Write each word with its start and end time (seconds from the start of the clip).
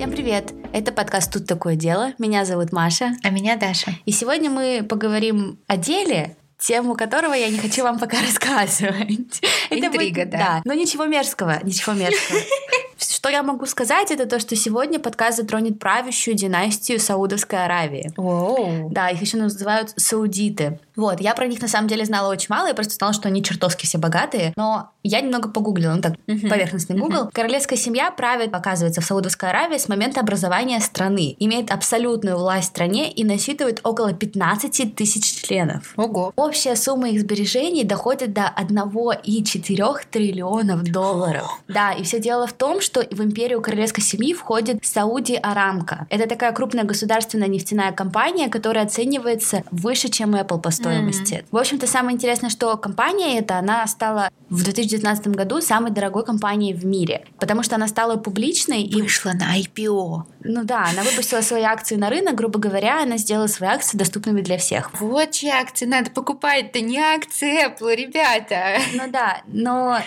Всем 0.00 0.12
привет! 0.12 0.54
Это 0.72 0.92
подкаст 0.92 1.30
«Тут 1.30 1.46
такое 1.46 1.76
дело». 1.76 2.14
Меня 2.16 2.46
зовут 2.46 2.72
Маша. 2.72 3.12
А 3.22 3.28
меня 3.28 3.56
Даша. 3.56 3.90
И 4.06 4.12
сегодня 4.12 4.48
мы 4.48 4.82
поговорим 4.82 5.58
о 5.66 5.76
деле, 5.76 6.38
тему 6.58 6.94
которого 6.94 7.34
я 7.34 7.50
не 7.50 7.58
хочу 7.58 7.82
вам 7.82 7.98
пока 7.98 8.16
рассказывать. 8.26 9.42
Интрига, 9.68 10.22
будет, 10.22 10.30
да. 10.30 10.38
Да, 10.38 10.62
но 10.64 10.72
ничего 10.72 11.04
мерзкого, 11.04 11.60
ничего 11.64 11.92
мерзкого. 11.92 12.38
Что 13.20 13.28
я 13.28 13.42
могу 13.42 13.66
сказать, 13.66 14.10
это 14.10 14.24
то, 14.24 14.40
что 14.40 14.56
сегодня 14.56 14.98
подкаст 14.98 15.36
затронет 15.36 15.78
правящую 15.78 16.34
династию 16.34 16.98
Саудовской 16.98 17.66
Аравии. 17.66 18.10
Воу. 18.16 18.88
Да, 18.90 19.10
их 19.10 19.20
еще 19.20 19.36
называют 19.36 19.92
саудиты. 19.96 20.80
Вот, 20.96 21.20
я 21.20 21.34
про 21.34 21.46
них 21.46 21.60
на 21.60 21.68
самом 21.68 21.86
деле 21.86 22.06
знала 22.06 22.30
очень 22.30 22.46
мало, 22.48 22.68
я 22.68 22.74
просто 22.74 22.94
знала, 22.94 23.12
что 23.12 23.28
они 23.28 23.42
чертовски 23.42 23.84
все 23.84 23.98
богатые, 23.98 24.54
но 24.56 24.90
я 25.02 25.20
немного 25.20 25.50
погуглила, 25.50 25.94
ну 25.94 26.00
так, 26.00 26.14
поверхностный 26.26 26.96
гугл. 26.96 27.30
Королевская 27.32 27.78
семья 27.78 28.10
правит, 28.10 28.54
оказывается, 28.54 29.02
в 29.02 29.04
Саудовской 29.04 29.50
Аравии 29.50 29.76
с 29.76 29.88
момента 29.88 30.20
образования 30.20 30.80
страны, 30.80 31.36
имеет 31.38 31.70
абсолютную 31.70 32.38
власть 32.38 32.68
в 32.68 32.70
стране 32.70 33.12
и 33.12 33.22
насчитывает 33.24 33.80
около 33.82 34.14
15 34.14 34.94
тысяч 34.94 35.42
членов. 35.42 35.92
Ого. 35.96 36.32
Общая 36.36 36.76
сумма 36.76 37.10
их 37.10 37.20
сбережений 37.20 37.84
доходит 37.84 38.32
до 38.32 38.52
1,4 38.56 39.98
триллионов 40.10 40.82
долларов. 40.84 41.60
Да, 41.68 41.92
и 41.92 42.02
все 42.02 42.18
дело 42.18 42.46
в 42.46 42.54
том, 42.54 42.80
что 42.80 43.00
в 43.10 43.22
империю 43.22 43.60
королевской 43.60 44.02
семьи 44.02 44.32
входит 44.34 44.84
Сауди 44.84 45.36
Арамка. 45.36 46.06
Это 46.10 46.28
такая 46.28 46.52
крупная 46.52 46.84
государственная 46.84 47.48
нефтяная 47.48 47.92
компания, 47.92 48.48
которая 48.48 48.84
оценивается 48.84 49.64
выше, 49.70 50.08
чем 50.08 50.34
Apple 50.34 50.60
по 50.60 50.70
стоимости. 50.70 51.44
В 51.50 51.56
общем-то, 51.56 51.86
самое 51.86 52.14
интересное, 52.14 52.50
что 52.50 52.76
компания 52.76 53.38
эта, 53.38 53.58
она 53.58 53.86
стала 53.86 54.30
в 54.48 54.62
2019 54.64 55.28
году 55.28 55.60
самой 55.60 55.92
дорогой 55.92 56.24
компанией 56.24 56.74
в 56.74 56.84
мире, 56.84 57.24
потому 57.38 57.62
что 57.62 57.76
она 57.76 57.88
стала 57.88 58.16
публичной 58.16 58.82
и 58.82 59.00
Вышла 59.00 59.32
на 59.32 59.58
IPO. 59.58 60.22
ну 60.44 60.64
да, 60.64 60.86
она 60.90 61.02
выпустила 61.02 61.40
свои 61.40 61.62
акции 61.62 61.96
на 61.96 62.10
рынок, 62.10 62.34
грубо 62.34 62.58
говоря, 62.58 63.02
она 63.02 63.16
сделала 63.16 63.46
свои 63.46 63.70
акции 63.70 63.96
доступными 63.96 64.40
для 64.40 64.58
всех. 64.58 64.90
Вот 65.00 65.32
чьи 65.32 65.48
акции 65.48 65.86
надо 65.86 66.10
покупать-то, 66.10 66.80
не 66.80 66.98
акции 66.98 67.66
Apple, 67.66 67.94
ребята. 67.94 68.78
Ну 68.94 69.10
да, 69.10 69.42
но 69.46 69.98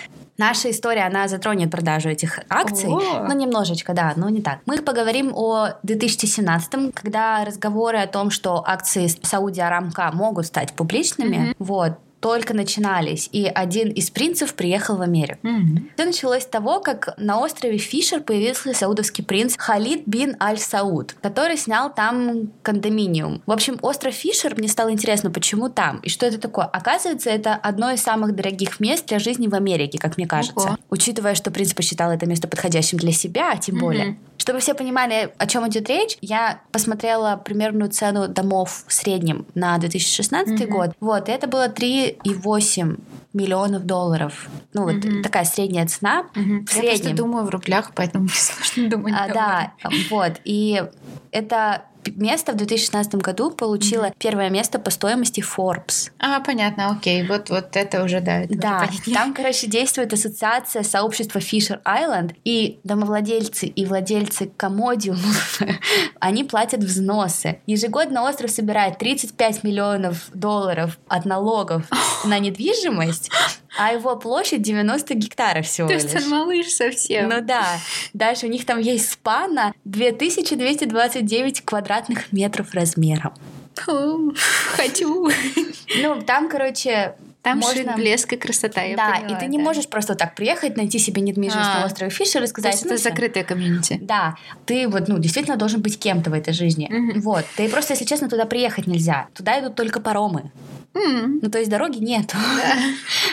наша 0.43 0.71
история, 0.71 1.03
она 1.03 1.27
затронет 1.27 1.71
продажу 1.71 2.09
этих 2.09 2.39
акций. 2.49 2.89
О. 2.89 3.27
Ну, 3.27 3.33
немножечко, 3.33 3.93
да, 3.93 4.13
но 4.15 4.29
не 4.29 4.41
так. 4.41 4.59
Мы 4.65 4.81
поговорим 4.81 5.31
о 5.33 5.69
2017, 5.83 6.93
когда 6.93 7.45
разговоры 7.45 7.99
о 7.99 8.07
том, 8.07 8.29
что 8.29 8.63
акции 8.65 9.07
Сауди 9.21 9.61
Арамка 9.61 10.11
могут 10.13 10.45
стать 10.45 10.73
публичными, 10.73 11.55
вот, 11.59 11.93
только 12.23 12.53
начинались, 12.53 13.27
и 13.33 13.51
один 13.53 13.89
из 13.89 14.09
принцев 14.09 14.53
приехал 14.53 14.95
в 14.95 15.01
Америку. 15.01 15.45
Все 15.95 16.05
началось 16.05 16.43
с 16.43 16.45
того, 16.45 16.79
как 16.79 17.13
на 17.17 17.41
острове 17.41 17.77
Фишер 17.77 18.21
появился 18.21 18.73
саудовский 18.73 19.25
принц 19.25 19.55
Халид 19.57 20.03
бин 20.05 20.37
Аль-Сауд, 20.41 21.17
который 21.21 21.57
снял 21.57 21.93
там 21.93 22.49
кондоминиум. 22.61 23.41
В 23.45 23.51
общем, 23.51 23.77
остров 23.81 24.13
Фишер, 24.13 24.55
мне 24.57 24.69
стало 24.69 24.93
интересно, 24.93 25.31
почему 25.31 25.67
там, 25.67 25.97
и 25.97 26.07
что 26.07 26.25
это 26.25 26.39
такое. 26.39 26.63
Оказывается, 26.63 27.29
это 27.29 27.55
одно 27.55 27.91
из 27.91 28.01
самых 28.01 28.33
дорогих 28.33 28.79
мест 28.79 29.05
для 29.07 29.19
жизни 29.19 29.47
в 29.47 29.53
Америке, 29.53 29.99
как 29.99 30.15
мне 30.15 30.25
кажется. 30.25 30.69
Ого. 30.69 30.77
Учитывая, 30.89 31.35
что 31.35 31.51
принц 31.51 31.73
посчитал 31.73 32.09
это 32.11 32.25
место 32.25 32.47
подходящим 32.47 32.99
для 32.99 33.11
себя, 33.11 33.53
тем 33.57 33.79
более. 33.79 34.17
Чтобы 34.43 34.59
все 34.59 34.73
понимали, 34.73 35.33
о 35.37 35.47
чем 35.47 35.65
идет 35.69 35.87
речь, 35.87 36.17
я 36.19 36.59
посмотрела 36.73 37.37
примерную 37.37 37.89
цену 37.89 38.27
домов 38.27 38.83
в 38.85 38.91
среднем 38.91 39.45
на 39.55 39.77
2016 39.77 40.67
год. 40.67 40.89
Вот, 40.99 41.29
и 41.29 41.31
это 41.31 41.47
было 41.47 41.69
3,8 41.69 42.99
миллионов 43.31 43.85
долларов. 43.85 44.49
Ну, 44.73 44.83
вот 44.83 45.23
такая 45.23 45.45
средняя 45.45 45.87
цена. 45.87 46.25
В 46.35 46.37
Я 46.37 46.57
просто 46.57 46.81
среднем. 46.81 47.15
думаю 47.15 47.45
в 47.45 47.51
рублях, 47.51 47.93
поэтому 47.95 48.23
мне 48.25 48.33
сложно 48.33 48.89
думать. 48.89 49.13
А, 49.17 49.33
да, 49.33 49.73
вот. 50.09 50.33
И 50.43 50.83
это 51.31 51.83
место 52.15 52.51
в 52.53 52.55
2016 52.55 53.15
году 53.15 53.51
получило 53.51 54.11
первое 54.17 54.49
место 54.49 54.79
по 54.79 54.89
стоимости 54.89 55.41
Forbes. 55.41 56.11
А, 56.19 56.39
понятно, 56.39 56.91
окей. 56.91 57.25
Вот, 57.27 57.49
вот 57.49 57.75
это 57.75 58.03
уже, 58.03 58.19
да. 58.21 58.41
это 58.41 58.51
уже 58.53 58.59
Да, 58.61 58.79
понятнее. 58.87 59.15
там, 59.15 59.33
короче, 59.33 59.67
действует 59.67 60.13
ассоциация 60.13 60.83
сообщества 60.83 61.39
Fisher 61.39 61.81
Island, 61.83 62.35
и 62.43 62.79
домовладельцы 62.83 63.65
и 63.67 63.85
владельцы 63.85 64.51
комодиумов, 64.57 65.59
они 66.19 66.43
платят 66.43 66.81
взносы. 66.81 67.59
Ежегодно 67.65 68.23
остров 68.23 68.51
собирает 68.51 68.97
35 68.97 69.63
миллионов 69.63 70.29
долларов 70.33 70.97
от 71.07 71.25
налогов 71.25 71.83
на 72.25 72.39
недвижимость, 72.39 73.29
а 73.77 73.93
его 73.93 74.15
площадь 74.15 74.61
90 74.61 75.13
гектаров 75.15 75.65
всего 75.65 75.87
То 75.87 75.93
лишь. 75.95 76.03
есть 76.03 76.15
он 76.15 76.29
малыш 76.29 76.67
совсем. 76.67 77.29
Ну 77.29 77.41
да. 77.41 77.77
Дальше 78.13 78.45
у 78.45 78.49
них 78.49 78.65
там 78.65 78.79
есть 78.79 79.11
спа 79.11 79.47
на 79.47 79.73
2229 79.85 81.61
квадратных 81.65 82.31
метров 82.31 82.73
размером. 82.73 83.33
Хочу. 84.75 85.29
Ну, 86.01 86.21
там, 86.21 86.49
короче, 86.49 87.15
Там 87.43 87.59
можно... 87.59 87.83
шик, 87.83 87.95
блеск 87.95 88.33
и 88.33 88.37
красота, 88.37 88.81
я 88.81 88.95
да, 88.95 89.11
поняла, 89.19 89.37
и 89.37 89.39
ты 89.39 89.45
не 89.47 89.57
да. 89.57 89.63
можешь 89.63 89.87
просто 89.87 90.15
так 90.15 90.33
приехать, 90.33 90.77
найти 90.77 90.97
себе 90.97 91.21
недвижимость 91.21 91.69
А. 91.75 91.79
на 91.81 91.85
острове 91.85 92.09
Фишер 92.09 92.41
и 92.41 92.45
То 92.45 92.49
сказать, 92.49 92.71
есть 92.73 92.85
ну 92.85 92.91
это 92.91 92.99
всё. 93.01 93.09
закрытая 93.09 93.43
комьюнити. 93.43 93.99
Да, 94.01 94.35
ты 94.65 94.87
вот, 94.87 95.07
ну, 95.09 95.19
действительно 95.19 95.57
должен 95.57 95.81
быть 95.81 95.99
кем-то 95.99 96.29
в 96.29 96.33
этой 96.33 96.53
жизни. 96.53 96.87
Мгм. 96.89 97.21
Вот. 97.21 97.45
И 97.57 97.67
просто, 97.67 97.93
если 97.93 98.05
честно, 98.05 98.29
туда 98.29 98.45
приехать 98.45 98.87
нельзя. 98.87 99.27
Туда 99.33 99.59
идут 99.59 99.75
только 99.75 99.99
паромы. 99.99 100.51
М, 100.95 101.39
Ну, 101.41 101.49
то 101.49 101.57
есть 101.57 101.69
дороги 101.71 101.97
нет. 101.97 102.33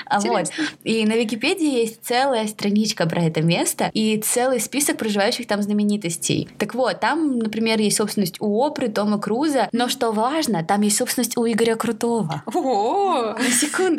А 0.06 0.18
вот. 0.20 0.46
И 0.82 1.06
на 1.06 1.12
Википедии 1.12 1.82
есть 1.82 2.00
целая 2.04 2.48
страничка 2.48 3.06
про 3.06 3.22
это 3.22 3.42
место 3.42 3.90
и 3.92 4.16
целый 4.20 4.58
список 4.60 4.96
проживающих 4.96 5.46
там 5.46 5.62
знаменитостей. 5.62 6.48
Так 6.58 6.74
вот, 6.74 6.98
там, 6.98 7.38
например, 7.38 7.78
есть 7.78 7.98
собственность 7.98 8.36
у 8.40 8.60
Опры, 8.60 8.88
Тома 8.88 9.18
Круза, 9.20 9.68
но 9.72 9.88
что 9.88 10.10
важно, 10.10 10.64
там 10.64 10.80
есть 10.80 10.96
собственность 10.96 11.36
у 11.36 11.46
Игоря 11.46 11.76
Крутого. 11.76 12.42
О, 12.46 13.34
На 13.38 13.50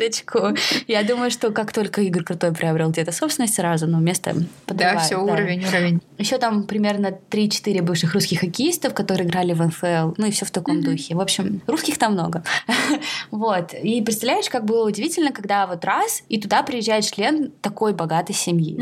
секундочку. 0.02 0.54
Я 0.86 1.02
думаю, 1.02 1.30
что 1.30 1.50
как 1.50 1.72
только 1.72 2.00
Игорь 2.02 2.24
Крутой 2.24 2.52
приобрел 2.52 2.90
где-то 2.90 3.12
собственность 3.12 3.54
сразу, 3.54 3.86
ну, 3.86 4.00
место 4.00 4.32
Да, 4.34 4.44
подрывает, 4.66 5.00
все, 5.00 5.16
уровень, 5.16 5.66
уровень. 5.66 6.00
Еще 6.18 6.38
там 6.38 6.64
примерно 6.64 7.18
3-4 7.30 7.82
бывших 7.82 8.14
русских 8.14 8.40
хоккеистов, 8.40 8.94
которые 8.94 9.26
играли 9.26 9.52
в 9.52 9.62
НФЛ, 9.62 10.14
ну 10.16 10.26
и 10.26 10.30
все 10.30 10.44
в 10.44 10.50
таком 10.50 10.82
духе. 10.82 11.14
В 11.14 11.20
общем, 11.20 11.60
русских 11.66 11.98
там 11.98 12.12
много. 12.12 12.42
вот. 13.30 13.74
И 13.74 14.02
представляешь, 14.02 14.48
как 14.48 14.64
было 14.64 14.86
удивительно, 14.86 15.32
когда 15.32 15.66
вот 15.66 15.84
раз, 15.84 16.22
и 16.28 16.40
туда 16.40 16.62
приезжает 16.62 17.04
член 17.04 17.50
такой 17.60 17.92
богатой 17.92 18.34
семьи. 18.34 18.78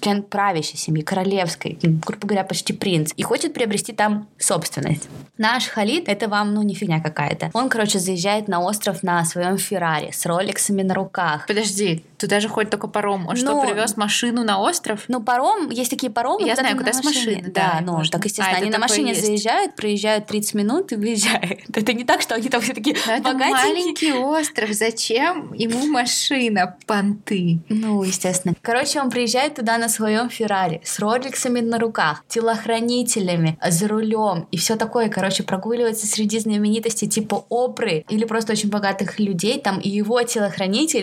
Член 0.00 0.22
правящей 0.22 0.78
семьи, 0.78 1.02
королевской, 1.02 1.78
грубо 1.82 2.26
говоря, 2.26 2.44
почти 2.44 2.72
принц, 2.72 3.12
и 3.16 3.22
хочет 3.22 3.54
приобрести 3.54 3.92
там 3.92 4.28
собственность. 4.38 5.08
Наш 5.38 5.66
Халид, 5.66 6.08
это 6.08 6.28
вам, 6.28 6.54
ну, 6.54 6.62
не 6.62 6.74
фигня 6.74 7.00
какая-то. 7.00 7.50
Он, 7.54 7.68
короче, 7.68 7.98
заезжает 7.98 8.48
на 8.48 8.60
остров 8.60 9.02
на 9.02 9.24
своем 9.24 9.58
Феррари 9.58 10.10
с 10.12 10.26
роликсами 10.62 10.82
на 10.82 10.94
руках. 10.94 11.46
Подожди, 11.46 12.04
туда 12.18 12.40
же 12.40 12.48
ходит 12.48 12.70
только 12.70 12.86
паром. 12.88 13.26
Он 13.28 13.36
что, 13.36 13.52
Ну, 13.52 13.62
привез 13.66 13.96
машину 13.96 14.44
на 14.44 14.60
остров? 14.60 15.04
Ну, 15.08 15.20
паром, 15.22 15.70
есть 15.70 15.90
такие 15.90 16.10
паромы. 16.12 16.46
Я 16.46 16.54
знаю, 16.54 16.76
куда 16.76 16.92
с 16.92 17.02
машины, 17.04 17.42
Да, 17.48 17.72
да, 17.74 17.80
ну, 17.82 17.92
можно. 17.96 18.12
так, 18.12 18.24
естественно, 18.24 18.56
А, 18.58 18.60
они 18.60 18.68
это 18.70 18.78
на 18.78 18.86
машине 18.86 19.10
есть. 19.10 19.26
заезжают, 19.26 19.74
проезжают 19.76 20.26
30 20.26 20.54
минут 20.54 20.92
и 20.92 20.96
выезжают. 20.96 21.60
Это 21.74 21.92
не 21.94 22.04
так, 22.04 22.20
что 22.22 22.34
они 22.34 22.48
там 22.48 22.60
все 22.60 22.74
такие 22.74 22.96
Но 23.06 23.12
это 23.14 23.22
богатенькие. 23.32 23.52
маленький 23.52 24.12
остров. 24.12 24.70
Зачем 24.72 25.52
ему 25.54 25.86
машина? 25.86 26.76
Понты. 26.86 27.58
Ну, 27.68 28.02
естественно. 28.04 28.54
Короче, 28.62 29.00
он 29.00 29.10
приезжает 29.10 29.56
туда 29.56 29.78
на 29.78 29.88
своем 29.88 30.28
Феррари 30.30 30.80
с 30.84 30.98
роликсами 31.00 31.60
на 31.60 31.78
руках, 31.78 32.24
телохранителями, 32.28 33.58
за 33.68 33.88
рулем 33.88 34.46
и 34.50 34.56
все 34.56 34.76
такое. 34.76 35.08
Короче, 35.08 35.42
прогуливается 35.42 36.06
среди 36.06 36.38
знаменитостей 36.38 37.08
типа 37.08 37.44
Опры 37.48 38.04
или 38.08 38.24
просто 38.24 38.52
очень 38.52 38.68
богатых 38.70 39.18
людей 39.18 39.60
там, 39.60 39.80
и 39.80 39.88
его 39.88 40.22
телохранитель 40.22 40.51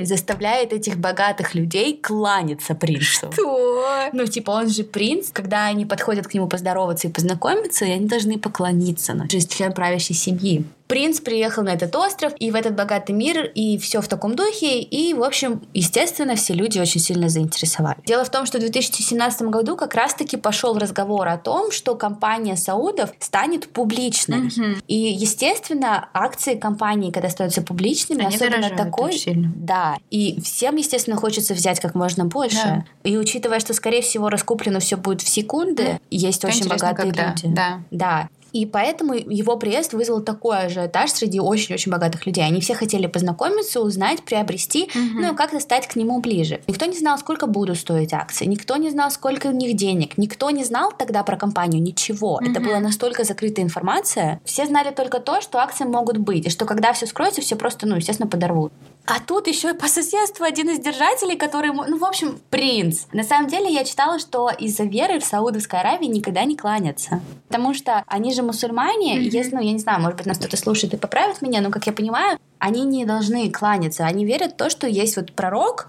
заставляет 0.06 0.74
этих 0.74 0.98
богатых 0.98 1.56
людей 1.56 1.98
кланяться 1.98 2.76
принцу. 2.76 3.32
Что? 3.32 4.10
Ну, 4.14 4.26
типа, 4.26 4.52
он 4.52 4.70
же 4.70 4.84
принц, 4.84 5.30
когда 5.32 5.66
они 5.66 5.86
подходят 5.86 6.28
к 6.28 6.34
нему 6.34 6.48
поздороваться 6.48 7.08
и 7.08 7.12
познакомиться, 7.12 7.86
они 7.86 8.06
должны 8.08 8.40
поклониться, 8.40 9.14
ну, 9.14 9.30
же 9.30 9.42
член 9.42 9.74
правящей 9.74 10.16
семьи. 10.16 10.66
Принц 10.90 11.20
приехал 11.20 11.62
на 11.62 11.70
этот 11.70 11.96
остров 11.96 12.34
и 12.40 12.50
в 12.50 12.56
этот 12.56 12.76
богатый 12.76 13.12
мир, 13.12 13.46
и 13.46 13.78
все 13.78 14.02
в 14.02 14.08
таком 14.08 14.36
духе, 14.36 14.82
и, 14.82 15.14
в 15.14 15.24
общем, 15.24 15.62
естественно, 15.76 16.36
все 16.36 16.56
люди 16.56 16.80
очень 16.80 17.00
сильно 17.00 17.30
заинтересовали. 17.30 18.00
Дело 18.08 18.24
в 18.26 18.32
том, 18.32 18.48
что 18.48 18.58
в 18.58 18.62
2017 18.62 19.44
году 19.44 19.78
как 19.78 19.94
раз-таки 19.94 20.36
пошел 20.36 20.76
разговор 20.80 21.28
о 21.28 21.38
том, 21.38 21.72
что 21.72 21.94
компания 21.94 22.58
Саудов 22.58 23.12
станет 23.20 23.70
публичной. 23.70 24.50
И, 24.88 24.96
естественно, 24.96 26.10
акции 26.12 26.56
компании, 26.56 27.12
когда 27.12 27.30
становятся 27.30 27.62
публичными, 27.62 28.26
Они 28.26 28.36
особенно 28.36 28.72
такой, 28.72 29.14
сильно. 29.14 29.52
да, 29.56 29.96
и 30.10 30.42
всем, 30.42 30.76
естественно, 30.78 31.18
хочется 31.18 31.54
взять 31.54 31.80
как 31.80 31.94
можно 31.94 32.26
больше. 32.26 32.58
Да. 32.64 32.86
И 33.04 33.16
учитывая, 33.16 33.60
что, 33.60 33.76
скорее 33.76 34.02
всего, 34.02 34.30
раскуплено 34.30 34.80
все 34.80 34.98
будет 34.98 35.22
в 35.22 35.30
секунды, 35.30 36.00
есть 36.10 36.40
Что 36.40 36.48
очень 36.48 36.68
богатые 36.68 37.12
когда? 37.12 37.30
люди. 37.30 37.48
Да. 37.48 37.82
Да. 37.92 38.30
И 38.52 38.66
поэтому 38.66 39.14
его 39.14 39.58
приезд 39.58 39.94
вызвал 39.94 40.22
такой 40.22 40.66
ажиотаж 40.66 41.12
среди 41.12 41.40
очень-очень 41.40 41.92
богатых 41.92 42.26
людей. 42.26 42.44
Они 42.44 42.62
все 42.62 42.74
хотели 42.74 43.08
познакомиться, 43.08 43.82
узнать, 43.82 44.24
приобрести, 44.24 44.90
угу. 44.94 45.22
ну 45.22 45.34
и 45.34 45.36
как-то 45.36 45.60
стать 45.60 45.88
к 45.88 45.96
нему 45.96 46.20
ближе. 46.20 46.62
Никто 46.68 46.86
не 46.86 46.98
знал, 46.98 47.18
сколько 47.18 47.48
будут 47.48 47.78
стоить 47.78 48.14
акции, 48.14 48.46
никто 48.46 48.76
не 48.78 48.90
знал, 48.90 49.12
сколько 49.12 49.48
у 49.48 49.52
них 49.52 49.76
денег, 49.76 50.18
никто 50.18 50.50
не 50.50 50.64
знал 50.64 50.92
тогда 50.98 51.24
про 51.24 51.38
компанию 51.38 51.82
ничего. 51.82 52.36
Угу. 52.36 52.52
Это 52.52 52.60
была 52.60 52.80
настолько 52.80 53.24
закрытая 53.24 53.66
информация. 53.66 54.42
Все 54.46 54.66
знали 54.66 54.92
только 54.92 55.20
то, 55.20 55.42
что 55.42 55.60
акции 55.60 55.86
могут 55.86 56.18
быть, 56.18 56.48
и 56.48 56.50
что 56.50 56.66
когда 56.66 56.94
все 56.94 57.06
скроется, 57.06 57.42
все 57.42 57.56
просто, 57.56 57.88
ну, 57.88 57.96
естественно, 57.96 58.30
подорвут. 58.30 58.72
А 59.10 59.20
тут 59.20 59.48
еще 59.48 59.72
и 59.72 59.74
по 59.74 59.88
соседству 59.88 60.46
один 60.46 60.70
из 60.70 60.80
держателей, 60.80 61.36
который, 61.36 61.72
ну, 61.72 61.98
в 61.98 62.06
общем, 62.06 62.40
принц. 62.52 63.06
На 63.12 63.24
самом 63.24 63.48
деле 63.48 63.74
я 63.74 63.84
читала, 63.84 64.20
что 64.20 64.50
из-за 64.50 64.84
веры 64.84 65.20
в 65.20 65.26
Саудовской 65.26 65.80
Аравии 65.80 66.06
никогда 66.06 66.44
не 66.44 66.56
кланятся. 66.56 67.20
Потому 67.48 67.74
что 67.74 68.04
они 68.06 68.32
же 68.34 68.44
мусульмане, 68.44 69.18
mm-hmm. 69.18 69.30
если, 69.30 69.56
ну, 69.56 69.62
я 69.62 69.72
не 69.72 69.80
знаю, 69.80 70.00
может 70.00 70.18
быть, 70.18 70.28
нас 70.28 70.38
кто-то 70.38 70.58
слушает 70.58 70.94
и 70.94 70.98
поправит 70.98 71.42
меня, 71.42 71.62
но, 71.62 71.72
как 71.72 71.88
я 71.88 71.94
понимаю, 71.94 72.38
они 72.60 72.84
не 72.84 73.06
должны 73.06 73.50
кланяться. 73.50 74.06
Они 74.06 74.26
верят 74.26 74.54
в 74.54 74.58
то, 74.58 74.70
что 74.70 74.86
есть 74.88 75.16
вот 75.16 75.32
пророк, 75.32 75.88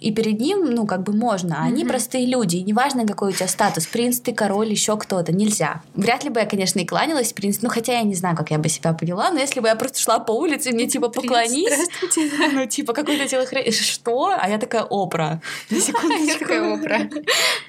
и 0.00 0.12
перед 0.12 0.40
ним, 0.40 0.66
ну, 0.66 0.86
как 0.86 1.02
бы 1.02 1.12
можно. 1.12 1.62
Они 1.62 1.82
mm-hmm. 1.82 1.88
простые 1.88 2.26
люди. 2.26 2.56
И 2.56 2.62
неважно, 2.62 3.06
какой 3.06 3.30
у 3.30 3.32
тебя 3.32 3.48
статус, 3.48 3.86
принц 3.86 4.20
ты, 4.20 4.32
король, 4.32 4.70
еще 4.70 4.96
кто-то. 4.96 5.32
Нельзя. 5.32 5.82
Вряд 5.94 6.22
ли 6.24 6.30
бы 6.30 6.40
я, 6.40 6.46
конечно, 6.46 6.78
и 6.80 6.84
кланялась 6.84 7.32
принц. 7.32 7.58
Ну, 7.62 7.70
хотя 7.70 7.94
я 7.94 8.02
не 8.02 8.14
знаю, 8.14 8.36
как 8.36 8.50
я 8.50 8.58
бы 8.58 8.68
себя 8.68 8.92
поняла, 8.92 9.30
но 9.30 9.40
если 9.40 9.60
бы 9.60 9.68
я 9.68 9.74
просто 9.74 9.98
шла 9.98 10.18
по 10.18 10.32
улице, 10.32 10.70
мне 10.72 10.86
типа 10.86 11.08
поклонись. 11.08 11.72
Ну, 12.52 12.66
типа, 12.66 12.92
какой-то 12.92 13.28
телохранитель. 13.28 13.72
Что? 13.72 14.34
А 14.38 14.48
я 14.48 14.58
такая 14.58 14.86
опра. 14.88 15.40
На 15.70 16.14
Я 16.14 16.38
такая 16.38 16.74
опра. 16.74 17.00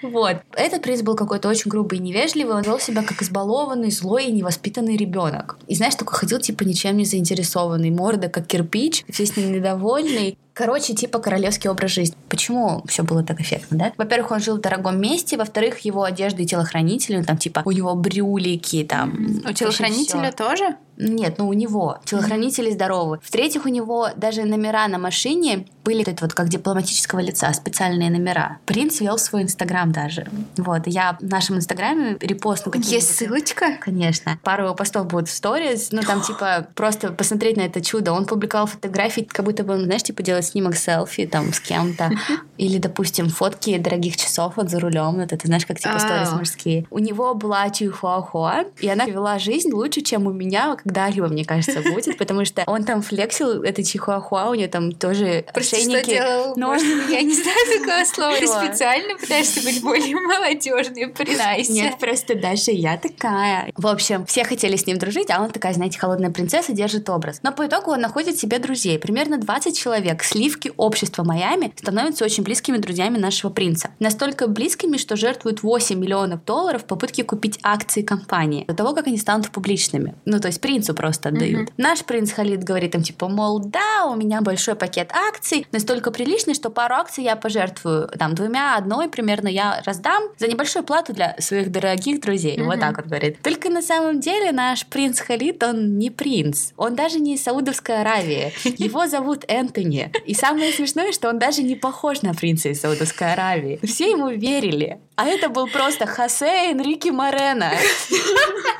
Вот. 0.01 0.38
Этот 0.53 0.81
принц 0.81 1.01
был 1.01 1.15
какой-то 1.15 1.49
очень 1.49 1.69
грубый 1.69 1.99
и 1.99 2.01
невежливый. 2.01 2.55
Он 2.55 2.61
вел 2.61 2.79
себя 2.79 3.03
как 3.03 3.21
избалованный, 3.21 3.91
злой 3.91 4.25
и 4.25 4.31
невоспитанный 4.31 4.95
ребенок. 4.95 5.57
И 5.67 5.75
знаешь, 5.75 5.95
такой 5.95 6.17
ходил, 6.17 6.39
типа, 6.39 6.63
ничем 6.63 6.97
не 6.97 7.05
заинтересованный. 7.05 7.89
Морда 7.89 8.29
как 8.37 8.47
кирпич, 8.47 9.03
все 9.09 9.25
с 9.25 9.35
ним 9.35 9.51
недовольны. 9.51 10.37
Короче, 10.57 10.95
типа 10.95 11.19
королевский 11.19 11.69
образ 11.69 11.92
жизни. 11.92 12.18
Почему 12.30 12.83
все 12.88 13.04
было 13.04 13.24
так 13.24 13.39
эффектно, 13.39 13.77
да? 13.77 13.94
Во-первых, 13.95 14.31
он 14.31 14.39
жил 14.39 14.57
в 14.57 14.62
дорогом 14.62 15.00
месте, 15.00 15.38
во-вторых, 15.38 15.80
его 15.80 16.04
одежда 16.04 16.42
и 16.42 16.45
телохранители, 16.48 17.18
ну, 17.18 17.24
там 17.24 17.38
типа 17.38 17.62
у 17.63 17.71
него 17.71 17.94
брюлики, 17.94 18.83
там. 18.83 19.42
У 19.48 19.54
телохранителя 19.54 20.31
тоже? 20.31 20.75
Нет, 20.98 21.36
ну 21.38 21.48
у 21.48 21.54
него. 21.54 22.00
Телохранители 22.06 22.71
здоровы. 22.71 23.19
В-третьих, 23.21 23.65
у 23.65 23.69
него 23.69 24.09
даже 24.15 24.44
номера 24.45 24.88
на 24.88 24.98
машине 24.98 25.68
были 25.86 26.01
это 26.01 26.25
вот 26.25 26.33
как 26.33 26.50
дипломатического 26.50 27.19
лица, 27.19 27.54
специальные 27.54 28.09
номера. 28.09 28.57
Принц 28.65 29.00
вел 29.00 29.18
свой 29.18 29.44
инстаграм 29.44 29.92
даже. 29.92 30.27
Вот, 30.57 30.88
я 30.88 31.18
в 31.21 31.25
нашем 31.25 31.57
инстаграме 31.57 32.18
репостну 32.19 32.71
какие-то. 32.71 32.95
Есть 32.95 33.15
ссылочка? 33.15 33.77
Конечно. 33.80 34.39
Пару 34.44 34.65
его 34.65 34.75
постов 34.75 35.06
будет 35.06 35.30
в 35.30 35.31
сторис, 35.31 35.89
ну 35.92 36.01
там 36.01 36.21
типа 36.21 36.68
просто 36.74 37.12
посмотреть 37.12 37.57
на 37.57 37.62
это 37.62 37.80
чудо. 37.80 38.12
Он 38.12 38.25
публиковал 38.25 38.65
фотографии, 38.65 39.21
как 39.21 39.45
будто 39.45 39.63
бы 39.63 39.75
он, 39.75 39.86
знаешь, 39.86 40.04
типа 40.04 40.24
делает 40.24 40.45
снимок 40.47 40.75
селфи 40.75 41.25
там 41.25 41.53
с 41.53 41.59
кем-то. 41.59 42.11
Или, 42.57 42.79
допустим, 42.79 43.29
фотки 43.29 43.77
дорогих 43.77 44.17
часов 44.17 44.53
вот 44.57 44.69
за 44.69 44.79
рулем. 44.79 45.15
Вот 45.19 45.31
это, 45.31 45.47
знаешь, 45.47 45.65
как 45.65 45.79
типа 45.79 45.99
сторис 45.99 46.31
мужские. 46.31 46.85
У 46.89 46.99
него 46.99 47.33
была 47.35 47.69
чихуахуа, 47.69 48.65
и 48.79 48.89
она 48.89 49.05
вела 49.05 49.38
жизнь 49.39 49.71
лучше, 49.71 50.01
чем 50.01 50.27
у 50.27 50.31
меня 50.31 50.75
когда-либо, 50.75 51.27
мне 51.27 51.45
кажется, 51.45 51.81
будет, 51.81 52.17
потому 52.17 52.45
что 52.45 52.63
он 52.65 52.83
там 52.83 53.01
флексил, 53.01 53.63
это 53.63 53.83
чихуахуа, 53.83 54.49
у 54.49 54.53
нее 54.55 54.67
там 54.67 54.91
тоже 54.91 55.45
ошейники. 55.53 56.21
Но... 56.57 56.75
Я 57.09 57.21
не 57.21 57.33
знаю 57.33 57.79
такого 57.79 58.05
слова. 58.05 58.38
Ты 58.38 58.47
специально 58.47 59.17
пытаешься 59.17 59.61
быть 59.61 59.81
более 59.81 60.15
молодежной, 60.15 61.07
принайся. 61.07 61.71
Нет, 61.71 61.97
просто 61.99 62.35
даже 62.35 62.71
я 62.71 62.97
такая. 62.97 63.71
В 63.75 63.88
общем, 63.88 64.25
все 64.25 64.44
хотели 64.44 64.75
с 64.75 64.85
ним 64.85 64.97
дружить, 64.97 65.29
а 65.29 65.41
он 65.41 65.51
такая, 65.51 65.73
знаете, 65.73 65.99
холодная 65.99 66.31
принцесса, 66.31 66.73
держит 66.73 67.09
образ. 67.09 67.39
Но 67.44 67.51
по 67.51 67.65
итогу 67.65 67.91
он 67.91 68.01
находит 68.01 68.38
себе 68.38 68.59
друзей. 68.59 68.99
Примерно 68.99 69.38
20 69.38 69.77
человек. 69.77 70.23
Сливки 70.37 70.71
общества 70.77 71.23
Майами 71.23 71.73
становятся 71.75 72.23
очень 72.23 72.43
близкими 72.43 72.77
друзьями 72.77 73.17
нашего 73.17 73.49
принца. 73.49 73.89
Настолько 73.97 74.45
близкими, 74.45 74.97
что 74.97 75.15
жертвуют 75.15 75.63
8 75.63 75.97
миллионов 75.97 76.45
долларов 76.45 76.83
в 76.83 76.85
попытке 76.85 77.23
купить 77.23 77.57
акции 77.63 78.03
компании 78.03 78.63
до 78.67 78.75
того, 78.75 78.93
как 78.93 79.07
они 79.07 79.17
станут 79.17 79.49
публичными. 79.49 80.13
Ну, 80.25 80.39
то 80.39 80.49
есть 80.49 80.61
принцу 80.61 80.93
просто 80.93 81.29
отдают. 81.29 81.69
Mm-hmm. 81.69 81.73
Наш 81.77 82.03
принц 82.05 82.33
Халид 82.33 82.63
говорит 82.63 82.93
им, 82.93 83.01
типа, 83.01 83.27
мол, 83.27 83.57
да, 83.57 84.05
у 84.05 84.15
меня 84.15 84.41
большой 84.41 84.75
пакет 84.75 85.09
акций, 85.11 85.65
настолько 85.71 86.11
приличный, 86.11 86.53
что 86.53 86.69
пару 86.69 86.93
акций 86.93 87.23
я 87.23 87.35
пожертвую, 87.35 88.07
там, 88.09 88.35
двумя, 88.35 88.75
одной 88.75 89.09
примерно 89.09 89.47
я 89.47 89.81
раздам 89.85 90.21
за 90.37 90.47
небольшую 90.47 90.85
плату 90.85 91.13
для 91.13 91.35
своих 91.39 91.71
дорогих 91.71 92.21
друзей. 92.21 92.57
Mm-hmm. 92.59 92.65
Вот 92.65 92.79
так 92.79 92.97
вот 92.97 93.07
говорит. 93.07 93.41
Только 93.41 93.71
на 93.71 93.81
самом 93.81 94.19
деле 94.19 94.51
наш 94.51 94.85
принц 94.85 95.19
Халид, 95.19 95.63
он 95.63 95.97
не 95.97 96.11
принц. 96.11 96.73
Он 96.77 96.93
даже 96.93 97.19
не 97.19 97.33
из 97.33 97.43
Саудовской 97.43 98.01
Аравии. 98.01 98.53
Его 98.77 99.07
зовут 99.07 99.43
Энтони. 99.47 100.11
И 100.25 100.33
самое 100.33 100.71
смешное, 100.73 101.11
что 101.11 101.29
он 101.29 101.39
даже 101.39 101.63
не 101.63 101.75
похож 101.75 102.21
на 102.21 102.33
принца 102.33 102.69
из 102.69 102.81
Саудовской 102.81 103.33
Аравии. 103.33 103.79
Все 103.83 104.11
ему 104.11 104.29
верили. 104.29 104.99
А 105.15 105.27
это 105.27 105.49
был 105.49 105.67
просто 105.67 106.05
Хосе 106.05 106.71
Энрике 106.71 107.11
Морено. 107.11 107.71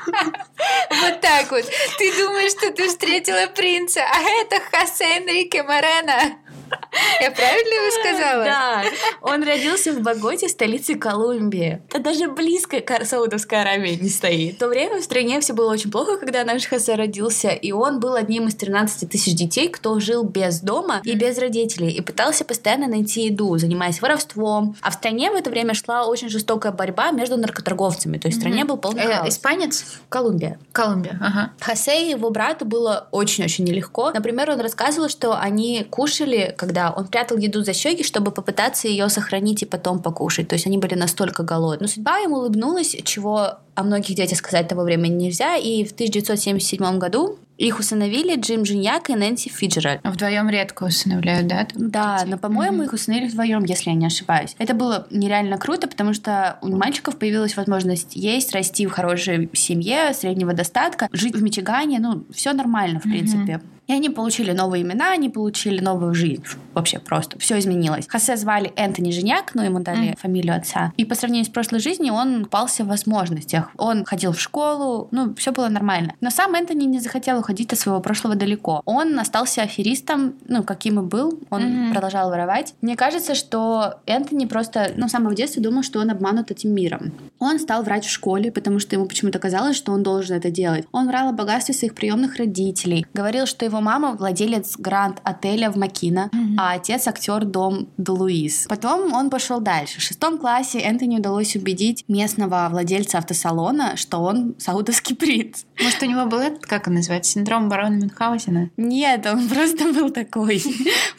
Вот 0.06 1.20
так 1.20 1.50
вот. 1.50 1.64
Ты 1.98 2.12
думаешь, 2.16 2.52
что 2.52 2.72
ты 2.72 2.88
встретила 2.88 3.46
принца, 3.54 4.00
а 4.00 4.20
это 4.42 4.60
Хосе 4.70 5.04
Энрике 5.18 5.62
Морено. 5.62 6.38
Я 7.20 7.30
правильно 7.30 7.74
его 7.74 8.00
сказала? 8.00 8.44
Да. 8.44 8.84
Он 9.22 9.42
родился 9.42 9.92
в 9.92 10.00
Боготе, 10.00 10.48
столице 10.48 10.94
Колумбии. 10.94 11.82
Это 11.88 12.00
даже 12.00 12.28
близко 12.28 12.82
Саудовской 13.04 13.60
Аравии 13.60 13.98
не 14.00 14.08
стоит. 14.08 14.56
В 14.56 14.58
то 14.58 14.68
время 14.68 15.00
в 15.00 15.04
стране 15.04 15.40
все 15.40 15.52
было 15.52 15.72
очень 15.72 15.90
плохо, 15.90 16.16
когда 16.16 16.44
наш 16.44 16.66
Хосе 16.66 16.94
родился, 16.94 17.48
и 17.48 17.72
он 17.72 18.00
был 18.00 18.14
одним 18.14 18.48
из 18.48 18.54
13 18.54 19.10
тысяч 19.10 19.34
детей, 19.34 19.68
кто 19.68 19.98
жил 20.00 20.24
без 20.24 20.60
дома 20.60 21.00
и 21.04 21.14
без 21.14 21.38
родителей, 21.38 21.90
и 21.90 22.00
пытался 22.00 22.44
постоянно 22.44 22.86
найти 22.86 23.26
еду, 23.26 23.56
занимаясь 23.58 24.00
воровством. 24.00 24.76
А 24.80 24.90
в 24.90 24.94
стране 24.94 25.30
в 25.30 25.34
это 25.34 25.50
время 25.50 25.74
шла 25.74 26.06
очень 26.06 26.28
жестокая 26.28 26.72
борьба 26.72 27.10
между 27.10 27.36
наркоторговцами, 27.36 28.18
то 28.18 28.28
есть 28.28 28.38
в 28.38 28.40
стране 28.40 28.64
был 28.64 28.76
полный 28.76 29.02
э, 29.02 29.12
хаос. 29.12 29.28
Испанец? 29.28 30.00
Колумбия. 30.08 30.58
Колумбия, 30.72 31.18
ага. 31.20 31.52
Хосе 31.60 32.06
и 32.06 32.10
его 32.10 32.30
брату 32.30 32.64
было 32.64 33.08
очень-очень 33.10 33.64
нелегко. 33.64 34.10
Например, 34.12 34.50
он 34.50 34.60
рассказывал, 34.60 35.08
что 35.08 35.38
они 35.38 35.86
кушали 35.88 36.54
когда 36.58 36.90
он 36.90 37.06
прятал 37.06 37.38
еду 37.38 37.62
за 37.62 37.72
щеки, 37.72 38.04
чтобы 38.04 38.30
попытаться 38.30 38.88
ее 38.88 39.08
сохранить 39.08 39.62
и 39.62 39.66
потом 39.66 40.02
покушать. 40.02 40.48
То 40.48 40.54
есть 40.54 40.66
они 40.66 40.76
были 40.76 40.94
настолько 40.94 41.42
голодны. 41.42 41.78
Но 41.82 41.88
судьба 41.88 42.18
ему 42.18 42.36
улыбнулась, 42.36 42.96
чего 43.04 43.58
о 43.74 43.82
многих 43.84 44.16
детях 44.16 44.38
сказать 44.38 44.68
того 44.68 44.82
времени 44.82 45.14
нельзя. 45.14 45.56
И 45.56 45.84
в 45.84 45.92
1977 45.92 46.98
году 46.98 47.38
их 47.58 47.78
усыновили 47.78 48.38
Джим 48.38 48.62
Джиньяк 48.62 49.10
и 49.10 49.14
Нэнси 49.14 49.50
Фиджеральд. 49.50 50.00
Вдвоем 50.04 50.48
редко 50.48 50.84
усыновляют, 50.84 51.48
да? 51.48 51.66
Да, 51.74 52.24
но, 52.26 52.38
по-моему, 52.38 52.82
mm-hmm. 52.82 52.86
их 52.86 52.92
усыновили 52.92 53.28
вдвоем, 53.28 53.64
если 53.64 53.90
я 53.90 53.96
не 53.96 54.06
ошибаюсь. 54.06 54.54
Это 54.58 54.74
было 54.74 55.06
нереально 55.10 55.58
круто, 55.58 55.88
потому 55.88 56.14
что 56.14 56.58
у 56.62 56.68
мальчиков 56.68 57.18
появилась 57.18 57.56
возможность 57.56 58.14
есть, 58.14 58.52
расти 58.52 58.86
в 58.86 58.90
хорошей 58.90 59.50
семье, 59.54 60.12
среднего 60.14 60.52
достатка, 60.52 61.08
жить 61.12 61.34
в 61.34 61.42
Мичигане, 61.42 61.98
ну, 61.98 62.24
все 62.32 62.52
нормально, 62.52 63.00
в 63.00 63.06
mm-hmm. 63.06 63.10
принципе. 63.10 63.60
И 63.88 63.92
они 63.92 64.10
получили 64.10 64.52
новые 64.52 64.82
имена, 64.82 65.12
они 65.12 65.30
получили 65.30 65.80
новую 65.80 66.14
жизнь. 66.14 66.44
Вообще 66.74 66.98
просто. 66.98 67.38
Все 67.38 67.58
изменилось. 67.58 68.06
Хосе 68.06 68.36
звали 68.36 68.70
Энтони 68.76 69.10
Женяк, 69.10 69.54
но 69.54 69.64
ему 69.64 69.80
дали 69.80 70.10
mm. 70.10 70.18
фамилию 70.18 70.56
отца. 70.56 70.92
И 70.98 71.04
по 71.04 71.14
сравнению 71.14 71.46
с 71.46 71.48
прошлой 71.48 71.80
жизнью 71.80 72.12
он 72.12 72.44
пался 72.44 72.84
в 72.84 72.88
возможностях. 72.88 73.70
Он 73.78 74.04
ходил 74.04 74.32
в 74.32 74.40
школу, 74.40 75.08
ну, 75.10 75.34
все 75.34 75.52
было 75.52 75.68
нормально. 75.68 76.14
Но 76.20 76.30
сам 76.30 76.54
Энтони 76.54 76.84
не 76.84 77.00
захотел 77.00 77.38
уходить 77.38 77.72
от 77.72 77.78
своего 77.78 78.00
прошлого 78.00 78.34
далеко. 78.34 78.82
Он 78.84 79.18
остался 79.18 79.62
аферистом, 79.62 80.34
ну, 80.46 80.62
каким 80.62 81.00
и 81.00 81.02
был. 81.02 81.40
Он 81.48 81.62
mm-hmm. 81.62 81.92
продолжал 81.92 82.28
воровать. 82.28 82.74
Мне 82.82 82.94
кажется, 82.94 83.34
что 83.34 83.94
Энтони 84.06 84.44
просто, 84.44 84.92
ну, 84.96 85.08
с 85.08 85.12
самого 85.12 85.34
детства 85.34 85.62
думал, 85.62 85.82
что 85.82 86.00
он 86.00 86.10
обманут 86.10 86.50
этим 86.50 86.74
миром. 86.74 87.12
Он 87.38 87.58
стал 87.58 87.82
врать 87.82 88.04
в 88.04 88.10
школе, 88.10 88.52
потому 88.52 88.80
что 88.80 88.96
ему 88.96 89.06
почему-то 89.06 89.38
казалось, 89.38 89.76
что 89.76 89.92
он 89.92 90.02
должен 90.02 90.36
это 90.36 90.50
делать. 90.50 90.86
Он 90.92 91.08
врал 91.08 91.30
о 91.30 91.32
богатстве 91.32 91.74
своих 91.74 91.94
приемных 91.94 92.36
родителей. 92.36 93.06
Говорил, 93.14 93.46
что 93.46 93.64
его 93.64 93.77
мама 93.80 94.12
владелец 94.12 94.76
гранд-отеля 94.76 95.70
в 95.70 95.76
Макино, 95.76 96.30
mm-hmm. 96.32 96.54
а 96.58 96.72
отец 96.72 97.06
актер 97.06 97.44
Дом 97.44 97.88
Луис. 97.98 98.66
Потом 98.68 99.12
он 99.12 99.30
пошел 99.30 99.60
дальше. 99.60 99.98
В 99.98 100.02
шестом 100.02 100.38
классе 100.38 100.78
Энтони 100.78 101.18
удалось 101.18 101.56
убедить 101.56 102.04
местного 102.08 102.68
владельца 102.70 103.18
автосалона, 103.18 103.96
что 103.96 104.18
он 104.18 104.54
саудовский 104.58 105.16
принц. 105.16 105.64
Может, 105.82 106.02
у 106.02 106.06
него 106.06 106.26
был 106.26 106.38
этот, 106.38 106.66
как 106.66 106.86
он 106.88 106.94
называется, 106.94 107.32
синдром 107.32 107.68
барона 107.68 107.94
Мюнхгаузена? 107.94 108.70
Нет, 108.76 109.26
он 109.26 109.48
просто 109.48 109.92
был 109.92 110.10
такой. 110.10 110.62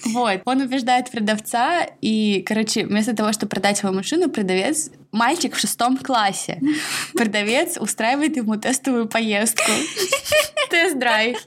Вот. 0.06 0.42
Он 0.46 0.62
убеждает 0.62 1.12
продавца, 1.12 1.86
и, 2.02 2.44
короче, 2.48 2.86
вместо 2.86 3.16
того, 3.16 3.32
чтобы 3.32 3.50
продать 3.50 3.82
его 3.84 3.92
машину, 3.92 4.30
продавец 4.30 4.90
Мальчик 5.12 5.56
в 5.56 5.60
шестом 5.60 5.98
классе. 5.98 6.62
Продавец 7.14 7.78
устраивает 7.78 8.38
ему 8.38 8.58
тестовую 8.58 9.08
поездку. 9.08 9.72
Тест-драйв. 10.70 11.38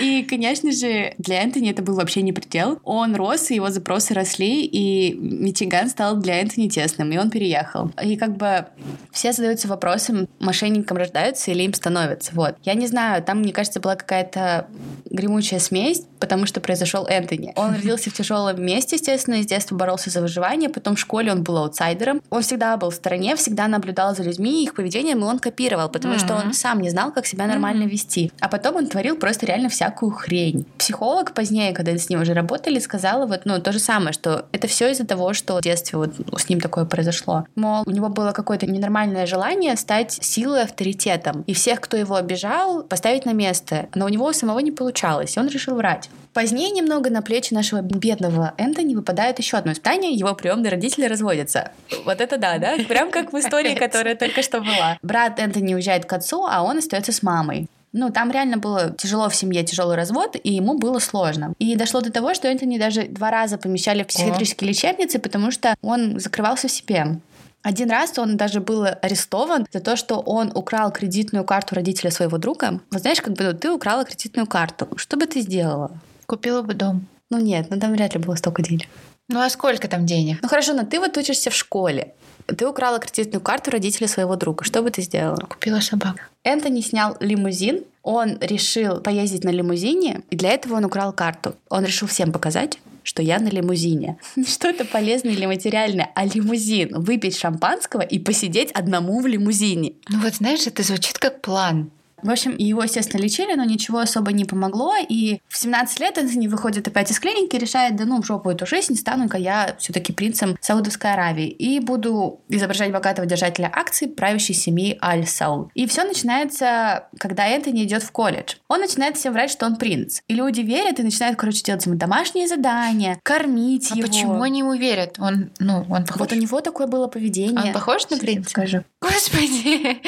И, 0.00 0.24
конечно 0.24 0.72
же, 0.72 1.14
для 1.18 1.42
Энтони 1.42 1.70
это 1.70 1.82
был 1.82 1.94
вообще 1.94 2.22
не 2.22 2.32
предел. 2.32 2.80
Он 2.82 3.14
рос, 3.14 3.50
и 3.50 3.54
его 3.54 3.70
запросы 3.70 4.14
росли, 4.14 4.64
и 4.64 5.14
Мичиган 5.14 5.88
стал 5.88 6.16
для 6.16 6.40
Энтони 6.40 6.68
тесным, 6.68 7.12
и 7.12 7.16
он 7.16 7.30
переехал. 7.30 7.92
И 8.02 8.16
как 8.16 8.36
бы 8.36 8.66
все 9.12 9.32
задаются 9.32 9.68
вопросом, 9.68 10.28
мошенникам 10.40 10.96
рождаются 10.96 11.52
или 11.52 11.62
им 11.62 11.72
становятся. 11.72 12.32
Вот. 12.34 12.56
Я 12.64 12.74
не 12.74 12.88
знаю, 12.88 13.22
там, 13.22 13.38
мне 13.38 13.52
кажется, 13.52 13.78
была 13.78 13.94
какая-то 13.94 14.66
гремучая 15.04 15.60
смесь, 15.60 16.02
потому 16.24 16.46
что 16.46 16.62
произошел 16.62 17.06
Энтони. 17.06 17.52
Он 17.54 17.74
родился 17.76 18.08
в 18.08 18.14
тяжелом 18.14 18.64
месте, 18.64 18.96
естественно, 18.96 19.42
с 19.42 19.46
детства 19.46 19.76
боролся 19.76 20.08
за 20.08 20.22
выживание, 20.22 20.70
потом 20.70 20.96
в 20.96 20.98
школе 20.98 21.30
он 21.30 21.42
был 21.42 21.58
аутсайдером. 21.58 22.22
Он 22.30 22.40
всегда 22.40 22.78
был 22.78 22.88
в 22.88 22.94
стороне, 22.94 23.36
всегда 23.36 23.68
наблюдал 23.68 24.16
за 24.16 24.22
людьми, 24.22 24.64
их 24.64 24.74
поведением, 24.74 25.18
и 25.18 25.24
он 25.24 25.38
копировал, 25.38 25.90
потому 25.90 26.14
mm-hmm. 26.14 26.24
что 26.24 26.34
он 26.36 26.54
сам 26.54 26.80
не 26.80 26.88
знал, 26.88 27.12
как 27.12 27.26
себя 27.26 27.46
нормально 27.46 27.82
mm-hmm. 27.82 27.88
вести. 27.88 28.32
А 28.40 28.48
потом 28.48 28.76
он 28.76 28.86
творил 28.86 29.16
просто 29.16 29.44
реально 29.44 29.68
всякую 29.68 30.12
хрень. 30.12 30.64
Психолог 30.78 31.34
позднее, 31.34 31.74
когда 31.74 31.94
с 31.94 32.08
ним 32.08 32.22
уже 32.22 32.32
работали, 32.32 32.78
сказала 32.78 33.26
вот, 33.26 33.42
ну, 33.44 33.60
то 33.60 33.72
же 33.72 33.78
самое, 33.78 34.14
что 34.14 34.46
это 34.52 34.66
все 34.66 34.90
из-за 34.92 35.06
того, 35.06 35.34
что 35.34 35.58
в 35.58 35.60
детстве 35.60 35.98
вот 35.98 36.14
с 36.38 36.48
ним 36.48 36.58
такое 36.58 36.86
произошло. 36.86 37.44
Мол, 37.54 37.82
у 37.84 37.90
него 37.90 38.08
было 38.08 38.32
какое-то 38.32 38.64
ненормальное 38.64 39.26
желание 39.26 39.76
стать 39.76 40.12
силой, 40.22 40.62
авторитетом. 40.62 41.42
И 41.46 41.52
всех, 41.52 41.82
кто 41.82 41.98
его 41.98 42.14
обижал, 42.14 42.82
поставить 42.82 43.26
на 43.26 43.34
место. 43.34 43.88
Но 43.94 44.06
у 44.06 44.08
него 44.08 44.32
самого 44.32 44.60
не 44.60 44.72
получалось, 44.72 45.36
и 45.36 45.40
он 45.40 45.48
решил 45.48 45.74
врать. 45.74 46.08
Позднее 46.32 46.70
немного 46.70 47.10
на 47.10 47.22
плечи 47.22 47.54
нашего 47.54 47.80
бедного 47.80 48.54
Энтони 48.58 48.94
выпадает 48.94 49.38
еще 49.38 49.56
одно 49.56 49.72
испытание, 49.72 50.12
его 50.12 50.34
приемные 50.34 50.70
родители 50.70 51.06
разводятся. 51.06 51.70
Вот 52.04 52.20
это 52.20 52.38
да, 52.38 52.58
да? 52.58 52.76
Прям 52.88 53.10
как 53.10 53.32
в 53.32 53.38
истории, 53.38 53.74
которая 53.74 54.16
только 54.16 54.42
что 54.42 54.60
была. 54.60 54.98
Брат 55.02 55.38
Энтони 55.38 55.74
уезжает 55.74 56.06
к 56.06 56.12
отцу, 56.12 56.44
а 56.44 56.62
он 56.62 56.78
остается 56.78 57.12
с 57.12 57.22
мамой. 57.22 57.68
Ну, 57.92 58.10
там 58.10 58.32
реально 58.32 58.56
было 58.56 58.90
тяжело 58.90 59.28
в 59.28 59.36
семье, 59.36 59.62
тяжелый 59.62 59.96
развод, 59.96 60.36
и 60.42 60.52
ему 60.52 60.76
было 60.76 60.98
сложно. 60.98 61.54
И 61.60 61.76
дошло 61.76 62.00
до 62.00 62.10
того, 62.10 62.34
что 62.34 62.48
Энтони 62.48 62.76
даже 62.76 63.04
два 63.04 63.30
раза 63.30 63.56
помещали 63.56 64.02
в 64.02 64.08
психиатрические 64.08 64.70
лечебницы, 64.70 65.20
потому 65.20 65.52
что 65.52 65.76
он 65.80 66.18
закрывался 66.18 66.66
в 66.66 66.72
себе. 66.72 67.20
Один 67.64 67.90
раз 67.90 68.18
он 68.18 68.36
даже 68.36 68.60
был 68.60 68.84
арестован 68.84 69.66
за 69.72 69.80
то, 69.80 69.96
что 69.96 70.20
он 70.20 70.52
украл 70.54 70.92
кредитную 70.92 71.44
карту 71.44 71.74
родителя 71.74 72.10
своего 72.10 72.36
друга. 72.36 72.80
Вот 72.90 73.00
знаешь, 73.00 73.22
как 73.22 73.32
бы 73.32 73.42
ну, 73.42 73.54
ты 73.54 73.70
украла 73.70 74.04
кредитную 74.04 74.46
карту. 74.46 74.86
Что 74.96 75.16
бы 75.16 75.26
ты 75.26 75.40
сделала? 75.40 75.90
Купила 76.26 76.60
бы 76.60 76.74
дом. 76.74 77.06
Ну 77.30 77.40
нет, 77.40 77.68
ну 77.70 77.80
там 77.80 77.92
вряд 77.92 78.14
ли 78.14 78.20
было 78.20 78.34
столько 78.34 78.62
денег. 78.62 78.86
Ну 79.30 79.40
а 79.40 79.48
сколько 79.48 79.88
там 79.88 80.04
денег? 80.04 80.40
Ну 80.42 80.48
хорошо, 80.48 80.74
но 80.74 80.84
ты 80.84 81.00
вот 81.00 81.16
учишься 81.16 81.48
в 81.48 81.54
школе. 81.54 82.12
Ты 82.44 82.68
украла 82.68 82.98
кредитную 82.98 83.40
карту 83.40 83.70
родителей 83.70 84.08
своего 84.08 84.36
друга. 84.36 84.62
Что 84.62 84.82
бы 84.82 84.90
ты 84.90 85.00
сделала? 85.00 85.46
Купила 85.48 85.80
собаку. 85.80 86.18
Энтони 86.42 86.82
снял 86.82 87.16
лимузин. 87.20 87.84
Он 88.02 88.36
решил 88.42 89.00
поездить 89.00 89.44
на 89.44 89.48
лимузине, 89.48 90.20
и 90.28 90.36
для 90.36 90.50
этого 90.50 90.74
он 90.74 90.84
украл 90.84 91.14
карту. 91.14 91.54
Он 91.70 91.82
решил 91.86 92.08
всем 92.08 92.30
показать, 92.30 92.78
что 93.04 93.22
я 93.22 93.38
на 93.38 93.48
лимузине. 93.48 94.18
Что 94.46 94.68
это 94.68 94.84
полезное 94.84 95.32
или 95.32 95.46
материальное, 95.46 96.10
а 96.14 96.24
лимузин. 96.24 97.00
Выпить 97.00 97.38
шампанского 97.38 98.00
и 98.00 98.18
посидеть 98.18 98.72
одному 98.72 99.20
в 99.20 99.26
лимузине. 99.26 99.92
Ну 100.08 100.20
вот 100.20 100.34
знаешь, 100.34 100.66
это 100.66 100.82
звучит 100.82 101.18
как 101.18 101.40
план. 101.40 101.92
В 102.24 102.30
общем, 102.30 102.56
его, 102.56 102.82
естественно, 102.82 103.20
лечили, 103.20 103.54
но 103.54 103.64
ничего 103.64 103.98
особо 103.98 104.32
не 104.32 104.46
помогло. 104.46 104.94
И 105.08 105.40
в 105.46 105.58
17 105.58 106.00
лет 106.00 106.16
Энтони 106.16 106.48
выходит 106.48 106.88
опять 106.88 107.10
из 107.10 107.20
клиники 107.20 107.56
и 107.56 107.58
решает, 107.58 107.96
да 107.96 108.06
ну, 108.06 108.22
в 108.22 108.26
жопу 108.26 108.48
эту 108.48 108.66
жизнь, 108.66 108.96
стану-ка 108.96 109.36
я 109.36 109.76
все 109.78 109.92
таки 109.92 110.12
принцем 110.12 110.56
Саудовской 110.60 111.12
Аравии. 111.12 111.48
И 111.48 111.80
буду 111.80 112.40
изображать 112.48 112.92
богатого 112.92 113.26
держателя 113.26 113.70
акций 113.70 114.08
правящей 114.08 114.54
семьи 114.54 114.98
Аль-Сауд. 115.02 115.70
И 115.74 115.86
все 115.86 116.04
начинается, 116.04 117.08
когда 117.18 117.46
Энтони 117.46 117.84
идет 117.84 118.02
в 118.02 118.10
колледж. 118.10 118.54
Он 118.68 118.80
начинает 118.80 119.18
всем 119.18 119.34
врать, 119.34 119.50
что 119.50 119.66
он 119.66 119.76
принц. 119.76 120.20
И 120.26 120.34
люди 120.34 120.62
верят 120.62 120.98
и 121.00 121.02
начинают, 121.02 121.38
короче, 121.38 121.62
делать 121.62 121.84
ему 121.84 121.96
домашние 121.96 122.48
задания, 122.48 123.20
кормить 123.22 123.92
а 123.92 123.96
его. 123.96 124.08
почему 124.08 124.40
они 124.40 124.60
ему 124.60 124.72
верят? 124.72 125.16
Он, 125.18 125.50
ну, 125.58 125.84
он 125.90 126.06
похож... 126.06 126.20
Вот 126.20 126.32
у 126.32 126.36
него 126.36 126.62
такое 126.62 126.86
было 126.86 127.06
поведение. 127.06 127.66
Он 127.66 127.72
похож 127.74 128.08
на 128.08 128.16
принца? 128.16 128.48
Скажи. 128.48 128.84
Господи! 129.02 130.00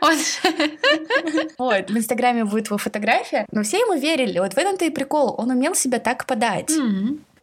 Он... 0.00 0.14
Вот, 1.58 1.90
в 1.90 1.96
Инстаграме 1.96 2.44
будет 2.44 2.66
его 2.66 2.78
фотография. 2.78 3.46
Но 3.52 3.62
все 3.62 3.78
ему 3.78 3.94
верили. 3.98 4.38
Вот 4.38 4.54
в 4.54 4.58
этом-то 4.58 4.84
и 4.84 4.90
прикол. 4.90 5.34
Он 5.38 5.50
умел 5.50 5.74
себя 5.74 5.98
так 5.98 6.26
подать. 6.26 6.70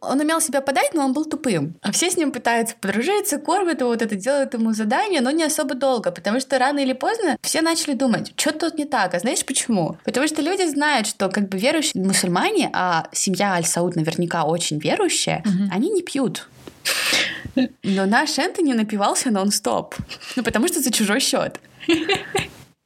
Он 0.00 0.20
умел 0.20 0.40
себя 0.42 0.60
подать, 0.60 0.90
но 0.94 1.04
он 1.04 1.12
был 1.14 1.24
тупым. 1.24 1.74
А 1.80 1.90
все 1.90 2.10
с 2.10 2.16
ним 2.16 2.30
пытаются 2.30 2.76
подружиться, 2.80 3.38
кормят 3.38 3.80
его, 3.80 3.90
вот 3.90 4.02
это 4.02 4.14
делают 4.14 4.52
ему 4.54 4.72
задание, 4.72 5.20
но 5.22 5.30
не 5.30 5.42
особо 5.42 5.74
долго, 5.74 6.12
потому 6.12 6.38
что 6.38 6.58
рано 6.58 6.78
или 6.80 6.92
поздно 6.92 7.36
все 7.42 7.62
начали 7.62 7.94
думать, 7.94 8.32
что 8.36 8.52
тут 8.52 8.78
не 8.78 8.84
так. 8.84 9.14
А 9.14 9.18
знаешь 9.18 9.44
почему? 9.44 9.96
Потому 10.04 10.28
что 10.28 10.42
люди 10.42 10.68
знают, 10.68 11.06
что 11.08 11.28
как 11.30 11.48
бы 11.48 11.58
верующие 11.58 12.04
мусульмане, 12.04 12.70
а 12.74 13.08
семья 13.12 13.54
Аль-Сауд 13.54 13.96
наверняка 13.96 14.44
очень 14.44 14.78
верующая, 14.78 15.42
Мгм. 15.44 15.70
они 15.72 15.90
не 15.90 16.02
пьют. 16.02 16.46
Но 17.82 18.04
наш 18.06 18.38
Энтони 18.38 18.74
напивался 18.74 19.30
нон-стоп. 19.30 19.94
Ну, 20.36 20.42
потому 20.44 20.68
что 20.68 20.80
за 20.80 20.92
чужой 20.92 21.20
счет. 21.20 21.58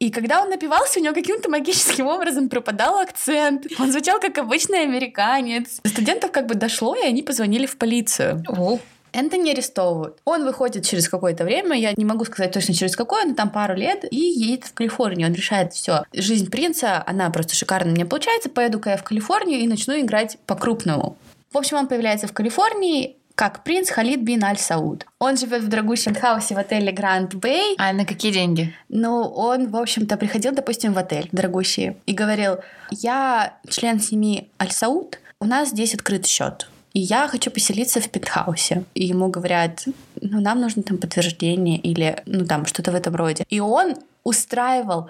И 0.01 0.09
когда 0.09 0.41
он 0.41 0.49
напивался, 0.49 0.99
у 0.99 1.03
него 1.03 1.13
каким-то 1.13 1.47
магическим 1.47 2.07
образом 2.07 2.49
пропадал 2.49 2.97
акцент. 2.97 3.67
Он 3.79 3.91
звучал 3.91 4.19
как 4.19 4.35
обычный 4.39 4.81
американец. 4.81 5.79
До 5.83 5.89
студентов 5.89 6.31
как 6.31 6.47
бы 6.47 6.55
дошло, 6.55 6.95
и 6.95 7.05
они 7.05 7.21
позвонили 7.21 7.67
в 7.67 7.77
полицию. 7.77 8.43
О, 8.49 8.79
Энтони 9.13 9.51
арестовывают. 9.51 10.17
Он 10.25 10.43
выходит 10.43 10.87
через 10.87 11.07
какое-то 11.07 11.43
время, 11.43 11.77
я 11.77 11.93
не 11.95 12.03
могу 12.03 12.25
сказать 12.25 12.51
точно 12.51 12.73
через 12.73 12.95
какое, 12.95 13.25
но 13.25 13.35
там 13.35 13.51
пару 13.51 13.75
лет, 13.75 14.03
и 14.09 14.17
едет 14.17 14.65
в 14.65 14.73
Калифорнию. 14.73 15.27
Он 15.27 15.35
решает, 15.35 15.73
все, 15.73 16.03
жизнь 16.13 16.49
принца, 16.49 17.03
она 17.05 17.29
просто 17.29 17.55
шикарно 17.55 17.91
мне 17.91 18.03
получается, 18.03 18.49
поеду-ка 18.49 18.89
я 18.91 18.97
в 18.97 19.03
Калифорнию 19.03 19.59
и 19.59 19.67
начну 19.67 19.99
играть 19.99 20.39
по-крупному. 20.47 21.15
В 21.51 21.57
общем, 21.59 21.77
он 21.77 21.87
появляется 21.87 22.25
в 22.25 22.33
Калифорнии, 22.33 23.17
как 23.41 23.63
принц 23.63 23.89
Халид 23.89 24.21
бин 24.21 24.43
Аль-Сауд. 24.43 25.07
Он 25.17 25.35
живет 25.35 25.63
в 25.63 25.67
дорогущем 25.67 26.13
хаусе 26.13 26.53
в 26.53 26.59
отеле 26.59 26.91
Гранд 26.91 27.33
Бэй. 27.33 27.75
а 27.79 27.91
на 27.91 28.05
какие 28.05 28.31
деньги? 28.31 28.71
Ну, 28.87 29.23
он, 29.23 29.71
в 29.71 29.77
общем-то, 29.77 30.15
приходил, 30.15 30.51
допустим, 30.51 30.93
в 30.93 30.99
отель 30.99 31.27
дорогущий 31.31 31.95
и 32.05 32.13
говорил, 32.13 32.57
я 32.91 33.55
член 33.67 33.99
семьи 33.99 34.47
Аль-Сауд, 34.61 35.19
у 35.39 35.45
нас 35.45 35.69
здесь 35.69 35.95
открыт 35.95 36.27
счет. 36.27 36.69
И 36.93 36.99
я 36.99 37.27
хочу 37.27 37.49
поселиться 37.49 37.99
в 37.99 38.09
пентхаусе. 38.11 38.83
И 38.93 39.07
ему 39.07 39.29
говорят, 39.29 39.85
ну, 40.21 40.39
нам 40.39 40.61
нужно 40.61 40.83
там 40.83 40.99
подтверждение 40.99 41.79
или, 41.79 42.21
ну, 42.27 42.45
там, 42.45 42.67
что-то 42.67 42.91
в 42.91 42.95
этом 42.95 43.15
роде. 43.15 43.43
И 43.49 43.59
он 43.59 43.95
устраивал 44.23 45.09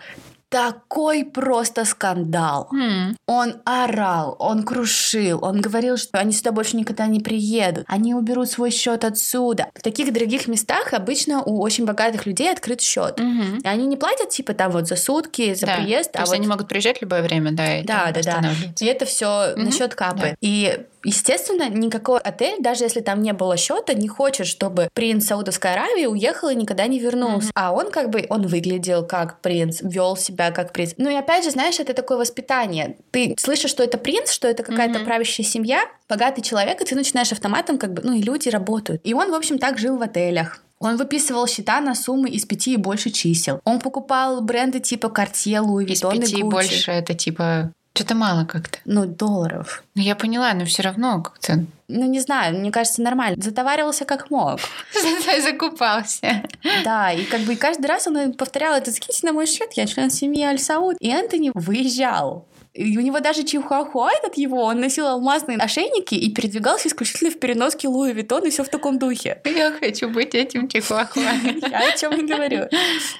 такой 0.51 1.23
просто 1.23 1.85
скандал. 1.85 2.67
М. 2.73 3.15
Он 3.25 3.55
орал, 3.63 4.35
он 4.37 4.63
крушил, 4.63 5.39
он 5.41 5.61
говорил, 5.61 5.95
что 5.95 6.19
они 6.19 6.33
сюда 6.33 6.51
больше 6.51 6.75
никогда 6.75 7.07
не 7.07 7.21
приедут, 7.21 7.85
они 7.87 8.13
уберут 8.13 8.49
свой 8.51 8.69
счет 8.69 9.05
отсюда. 9.05 9.67
В 9.73 9.81
таких 9.81 10.11
дорогих 10.11 10.47
местах 10.49 10.93
обычно 10.93 11.41
у 11.41 11.61
очень 11.61 11.85
богатых 11.85 12.25
людей 12.25 12.51
открыт 12.51 12.81
счет. 12.81 13.17
Мгм. 13.17 13.59
И 13.59 13.67
они 13.67 13.87
не 13.87 13.95
платят 13.95 14.29
типа 14.29 14.53
там 14.53 14.71
вот 14.71 14.87
за 14.87 14.97
сутки, 14.97 15.53
за 15.53 15.67
Да. 15.67 15.77
приезд, 15.77 16.11
То 16.11 16.19
а 16.19 16.21
есть 16.23 16.31
вот 16.33 16.39
они 16.39 16.47
могут 16.47 16.67
приезжать 16.67 16.97
в 16.97 17.01
любое 17.01 17.21
время, 17.23 17.53
да, 17.53 17.79
и 17.79 17.83
да, 17.83 18.11
да, 18.11 18.21
да. 18.21 18.51
И 18.79 18.85
это 18.85 19.05
все 19.05 19.53
Мгм. 19.55 19.65
на 19.65 19.71
счет 19.71 19.95
капает. 19.95 20.35
И 20.41 20.85
Естественно, 21.03 21.69
никакой 21.69 22.19
отель, 22.19 22.57
даже 22.59 22.83
если 22.83 23.01
там 23.01 23.21
не 23.21 23.33
было 23.33 23.57
счета, 23.57 23.93
не 23.93 24.07
хочет, 24.07 24.47
чтобы 24.47 24.89
принц 24.93 25.25
Саудовской 25.27 25.73
Аравии 25.73 26.05
уехал 26.05 26.49
и 26.49 26.55
никогда 26.55 26.87
не 26.87 26.99
вернулся. 26.99 27.49
А 27.55 27.71
он 27.73 27.91
как 27.91 28.09
бы, 28.09 28.25
он 28.29 28.47
выглядел 28.47 29.05
как 29.05 29.41
принц, 29.41 29.79
вел 29.81 30.15
себя 30.15 30.51
как 30.51 30.73
принц. 30.73 30.93
Ну 30.97 31.09
и 31.09 31.15
опять 31.15 31.43
же, 31.43 31.51
знаешь, 31.51 31.79
это 31.79 31.93
такое 31.93 32.17
воспитание. 32.17 32.97
Ты 33.11 33.35
слышишь, 33.39 33.71
что 33.71 33.83
это 33.83 33.97
принц, 33.97 34.31
что 34.31 34.47
это 34.47 34.63
какая-то 34.63 34.99
Мгм. 34.99 35.05
правящая 35.05 35.45
семья, 35.45 35.83
богатый 36.07 36.41
человек, 36.41 36.81
и 36.81 36.85
ты 36.85 36.95
начинаешь 36.95 37.31
автоматом 37.31 37.77
как 37.77 37.93
бы, 37.93 38.01
ну 38.03 38.13
и 38.13 38.21
люди 38.21 38.49
работают. 38.49 39.01
И 39.03 39.13
он, 39.13 39.31
в 39.31 39.35
общем, 39.35 39.57
так 39.57 39.77
жил 39.77 39.97
в 39.97 40.01
отелях. 40.01 40.59
Он 40.79 40.97
выписывал 40.97 41.45
счета 41.47 41.79
на 41.79 41.93
суммы 41.93 42.29
из 42.29 42.45
пяти 42.45 42.73
и 42.73 42.77
больше 42.77 43.11
чисел. 43.11 43.59
Он 43.65 43.79
покупал 43.79 44.41
бренды 44.41 44.79
типа 44.79 45.07
Cartier, 45.07 45.63
Louis 45.63 45.85
Из 45.85 46.01
Vuitton 46.01 46.15
и 46.15 46.19
пяти 46.21 46.37
и 46.37 46.41
Gucci. 46.43 46.49
больше 46.49 46.91
это 46.91 47.13
типа... 47.13 47.71
Что-то 47.93 48.15
мало 48.15 48.45
как-то. 48.45 48.79
Ну, 48.85 49.05
долларов. 49.05 49.83
Ну, 49.95 50.01
я 50.01 50.15
поняла, 50.15 50.53
но 50.53 50.65
все 50.65 50.81
равно 50.81 51.21
как-то... 51.21 51.65
Ну, 51.89 52.05
не 52.07 52.21
знаю, 52.21 52.57
мне 52.57 52.71
кажется, 52.71 53.01
нормально. 53.01 53.35
Затоваривался 53.41 54.05
как 54.05 54.31
мог. 54.31 54.61
Закупался. 55.43 56.43
Да, 56.85 57.11
и 57.11 57.25
как 57.25 57.41
бы 57.41 57.57
каждый 57.57 57.87
раз 57.87 58.07
он 58.07 58.33
повторял 58.33 58.75
это, 58.75 58.91
закиньте 58.91 59.27
на 59.27 59.33
мой 59.33 59.45
счет, 59.45 59.73
я 59.73 59.85
член 59.87 60.09
семьи 60.09 60.43
Аль-Сауд. 60.43 60.95
И 61.01 61.09
Энтони 61.09 61.51
выезжал. 61.53 62.47
И 62.73 62.97
у 62.97 63.01
него 63.01 63.19
даже 63.19 63.43
чихуахуа 63.43 64.11
этот 64.17 64.37
его, 64.37 64.63
он 64.63 64.79
носил 64.79 65.05
алмазные 65.05 65.57
ошейники 65.57 66.15
и 66.15 66.33
передвигался 66.33 66.87
исключительно 66.87 67.29
в 67.29 67.37
переноске 67.37 67.89
Louis 67.89 68.13
Vuitton, 68.13 68.45
и 68.45 68.49
все 68.49 68.63
в 68.63 68.69
таком 68.69 68.97
духе. 68.97 69.41
Я 69.43 69.73
хочу 69.73 70.07
быть 70.07 70.33
этим 70.33 70.69
чихуахуа. 70.69 71.21
Я 71.69 71.93
о 71.93 71.97
чем 71.97 72.13
и 72.13 72.25
говорю. 72.25 72.67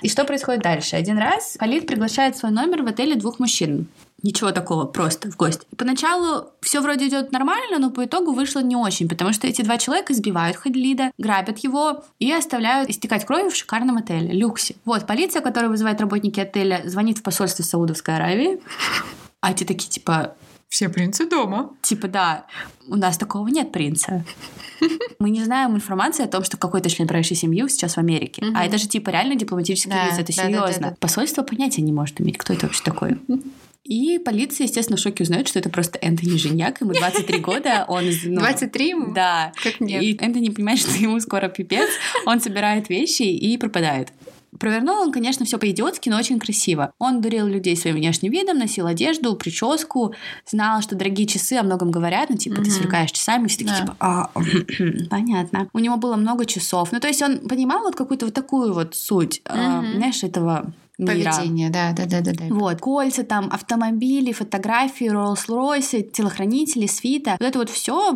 И 0.02 0.08
что 0.08 0.24
происходит 0.24 0.62
дальше? 0.62 0.96
Один 0.96 1.18
раз 1.18 1.58
Халид 1.60 1.86
приглашает 1.86 2.36
в 2.36 2.40
свой 2.40 2.52
номер 2.54 2.84
в 2.84 2.88
отеле 2.88 3.16
двух 3.16 3.40
мужчин. 3.40 3.90
Ничего 4.24 4.52
такого, 4.52 4.86
просто 4.86 5.32
в 5.32 5.36
гости. 5.36 5.66
Поначалу 5.78 6.52
все 6.62 6.82
вроде 6.82 7.08
идет 7.08 7.32
нормально, 7.32 7.80
но 7.80 7.90
по 7.90 8.06
итогу 8.06 8.34
вышло 8.34 8.60
не 8.60 8.76
очень, 8.76 9.10
потому 9.10 9.34
что 9.34 9.48
эти 9.48 9.64
два 9.64 9.78
человека 9.80 10.14
избивают 10.14 10.58
Халида, 10.58 11.12
грабят 11.18 11.58
его 11.60 12.04
и 12.20 12.32
оставляют 12.32 12.90
истекать 12.90 13.26
кровью 13.26 13.50
в 13.50 13.56
шикарном 13.56 13.98
отеле, 13.98 14.32
люксе. 14.32 14.76
Вот, 14.86 15.08
полиция, 15.08 15.42
которая 15.42 15.72
вызывает 15.72 16.00
работники 16.00 16.40
отеля, 16.40 16.84
звонит 16.86 17.18
в 17.18 17.24
посольство 17.24 17.64
Саудовской 17.64 18.16
Аравии, 18.16 18.62
а 19.42 19.52
эти 19.52 19.64
такие, 19.64 19.90
типа, 19.90 20.36
все 20.72 20.88
принцы 20.88 21.30
дома. 21.30 21.76
Типа, 21.82 22.08
да, 22.08 22.46
у 22.88 22.96
нас 22.96 23.18
такого 23.18 23.50
нет 23.50 23.74
принца. 23.74 24.24
Мы 25.20 25.30
не 25.30 25.44
знаем 25.44 25.76
информации 25.76 26.24
о 26.24 26.28
том, 26.28 26.46
что 26.46 26.56
какой-то 26.56 26.90
член 26.90 27.10
правящей 27.10 27.36
семьи 27.36 27.68
сейчас 27.68 27.96
в 27.96 27.98
Америке. 27.98 28.42
А 28.56 28.66
это 28.66 28.78
же 28.78 28.88
типа 28.88 29.10
реально 29.10 29.36
дипломатический 29.36 29.92
виз, 29.92 30.18
это 30.18 30.32
серьезно. 30.32 30.96
Посольство 31.00 31.44
понятия 31.44 31.82
не 31.82 31.92
может 31.92 32.22
иметь, 32.22 32.38
кто 32.38 32.54
это 32.54 32.68
вообще 32.68 32.82
такой. 32.84 33.20
И 33.84 34.20
полиция, 34.20 34.66
естественно, 34.68 34.96
в 34.96 35.02
шоке 35.02 35.24
узнает, 35.24 35.48
что 35.48 35.60
это 35.60 35.70
просто 35.70 35.98
Энтони 35.98 36.38
Женьяк, 36.38 36.80
ему 36.82 36.94
23 36.94 37.40
года, 37.42 37.86
он... 37.88 38.06
Ну, 38.26 38.40
23 38.40 38.90
ему? 38.90 39.14
Да. 39.14 39.52
Как 39.62 39.82
нет. 39.82 40.04
И 40.04 40.18
Энтони 40.22 40.50
понимает, 40.50 40.80
что 40.80 40.92
ему 40.92 41.20
скоро 41.20 41.50
пипец, 41.50 41.90
он 42.26 42.40
собирает 42.40 42.90
вещи 42.90 43.24
и 43.24 43.58
пропадает. 43.58 44.14
Провернул 44.62 45.02
он, 45.02 45.12
конечно, 45.12 45.44
все 45.44 45.58
по-идиотски, 45.58 46.08
но 46.10 46.18
очень 46.20 46.38
красиво. 46.38 46.94
Он 47.00 47.20
дурил 47.20 47.48
людей 47.48 47.76
своим 47.76 47.96
внешним 47.96 48.32
видом, 48.32 48.60
носил 48.60 48.86
одежду, 48.86 49.36
прическу, 49.36 50.14
знал, 50.48 50.84
что 50.84 50.96
дорогие 50.96 51.26
часы 51.26 51.54
о 51.54 51.64
многом 51.64 51.90
говорят, 51.90 52.30
ну, 52.30 52.38
типа, 52.38 52.60
mm-hmm. 52.60 52.64
ты 52.64 52.70
сверкаешь 52.70 53.12
часами, 53.12 53.48
все 53.48 53.58
такие, 53.58 53.74
да. 53.74 53.82
типа, 53.82 53.96
а, 54.00 54.30
понятно. 55.10 55.68
У 55.74 55.80
него 55.80 55.98
было 55.98 56.16
много 56.16 56.46
часов. 56.46 56.92
Ну, 56.92 57.00
то 57.00 57.08
есть 57.08 57.24
он 57.24 57.40
понимал 57.40 57.82
вот 57.82 57.96
какую-то 57.96 58.26
вот 58.26 58.36
такую 58.36 58.72
вот 58.72 58.94
суть, 58.94 59.42
mm-hmm. 59.46 59.94
э, 59.94 59.96
знаешь, 59.96 60.24
этого 60.24 60.72
мира. 61.00 61.32
Поведение, 61.32 61.72
да, 61.72 61.94
да, 61.94 62.06
да, 62.06 62.22
да, 62.22 62.32
да. 62.32 62.46
Вот, 62.54 62.80
кольца, 62.80 63.24
там, 63.24 63.50
автомобили, 63.52 64.32
фотографии, 64.32 65.12
Rolls-Royce, 65.12 66.12
телохранители, 66.12 66.86
свита. 66.86 67.32
Вот 67.40 67.48
это 67.48 67.58
вот 67.58 67.72
все 67.72 68.14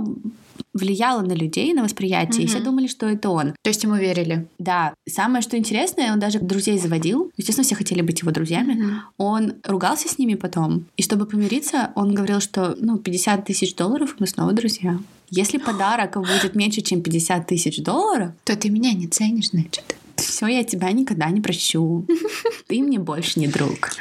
влияло 0.76 1.22
на 1.22 1.34
людей, 1.34 1.74
на 1.74 1.84
восприятие, 1.84 2.42
mm-hmm. 2.42 2.44
и 2.44 2.48
все 2.48 2.60
думали, 2.60 2.88
что 2.88 3.08
это 3.08 3.30
он. 3.30 3.54
То 3.64 3.70
есть 3.70 3.84
ему 3.84 3.96
верили? 3.96 4.48
Да. 4.60 4.94
Самое, 5.10 5.42
что 5.42 5.58
интересное, 5.58 6.12
он 6.12 6.20
даже 6.20 6.40
друзей 6.40 6.78
заводил. 6.78 7.32
Естественно, 7.38 7.66
все 7.66 7.76
хотели 7.76 8.02
быть 8.02 8.22
его 8.22 8.32
друзьями. 8.32 8.74
Mm-hmm. 8.74 9.00
Он 9.18 9.54
ругался 9.64 10.08
с 10.08 10.20
ними 10.20 10.36
потом. 10.36 10.86
И 10.98 11.02
чтобы 11.02 11.26
помириться, 11.26 11.92
он 11.96 12.14
говорил, 12.14 12.42
что, 12.42 12.76
ну, 12.80 12.98
50 12.98 13.46
тысяч 13.46 13.74
долларов, 13.74 14.18
мы 14.20 14.28
снова 14.28 14.54
друзья. 14.54 15.00
Если 15.32 15.58
подарок 15.58 16.18
будет 16.18 16.54
меньше, 16.54 16.82
чем 16.82 17.02
50 17.02 17.48
тысяч 17.48 17.82
долларов... 17.82 18.32
То 18.44 18.56
ты 18.56 18.70
меня 18.70 18.94
не 18.94 19.08
ценишь, 19.08 19.50
значит 19.50 19.96
все, 20.22 20.48
я 20.48 20.64
тебя 20.64 20.92
никогда 20.92 21.30
не 21.30 21.42
прощу. 21.42 22.06
Ты 22.68 22.82
мне 22.82 23.00
больше 23.00 23.40
не 23.40 23.48
друг. 23.48 23.92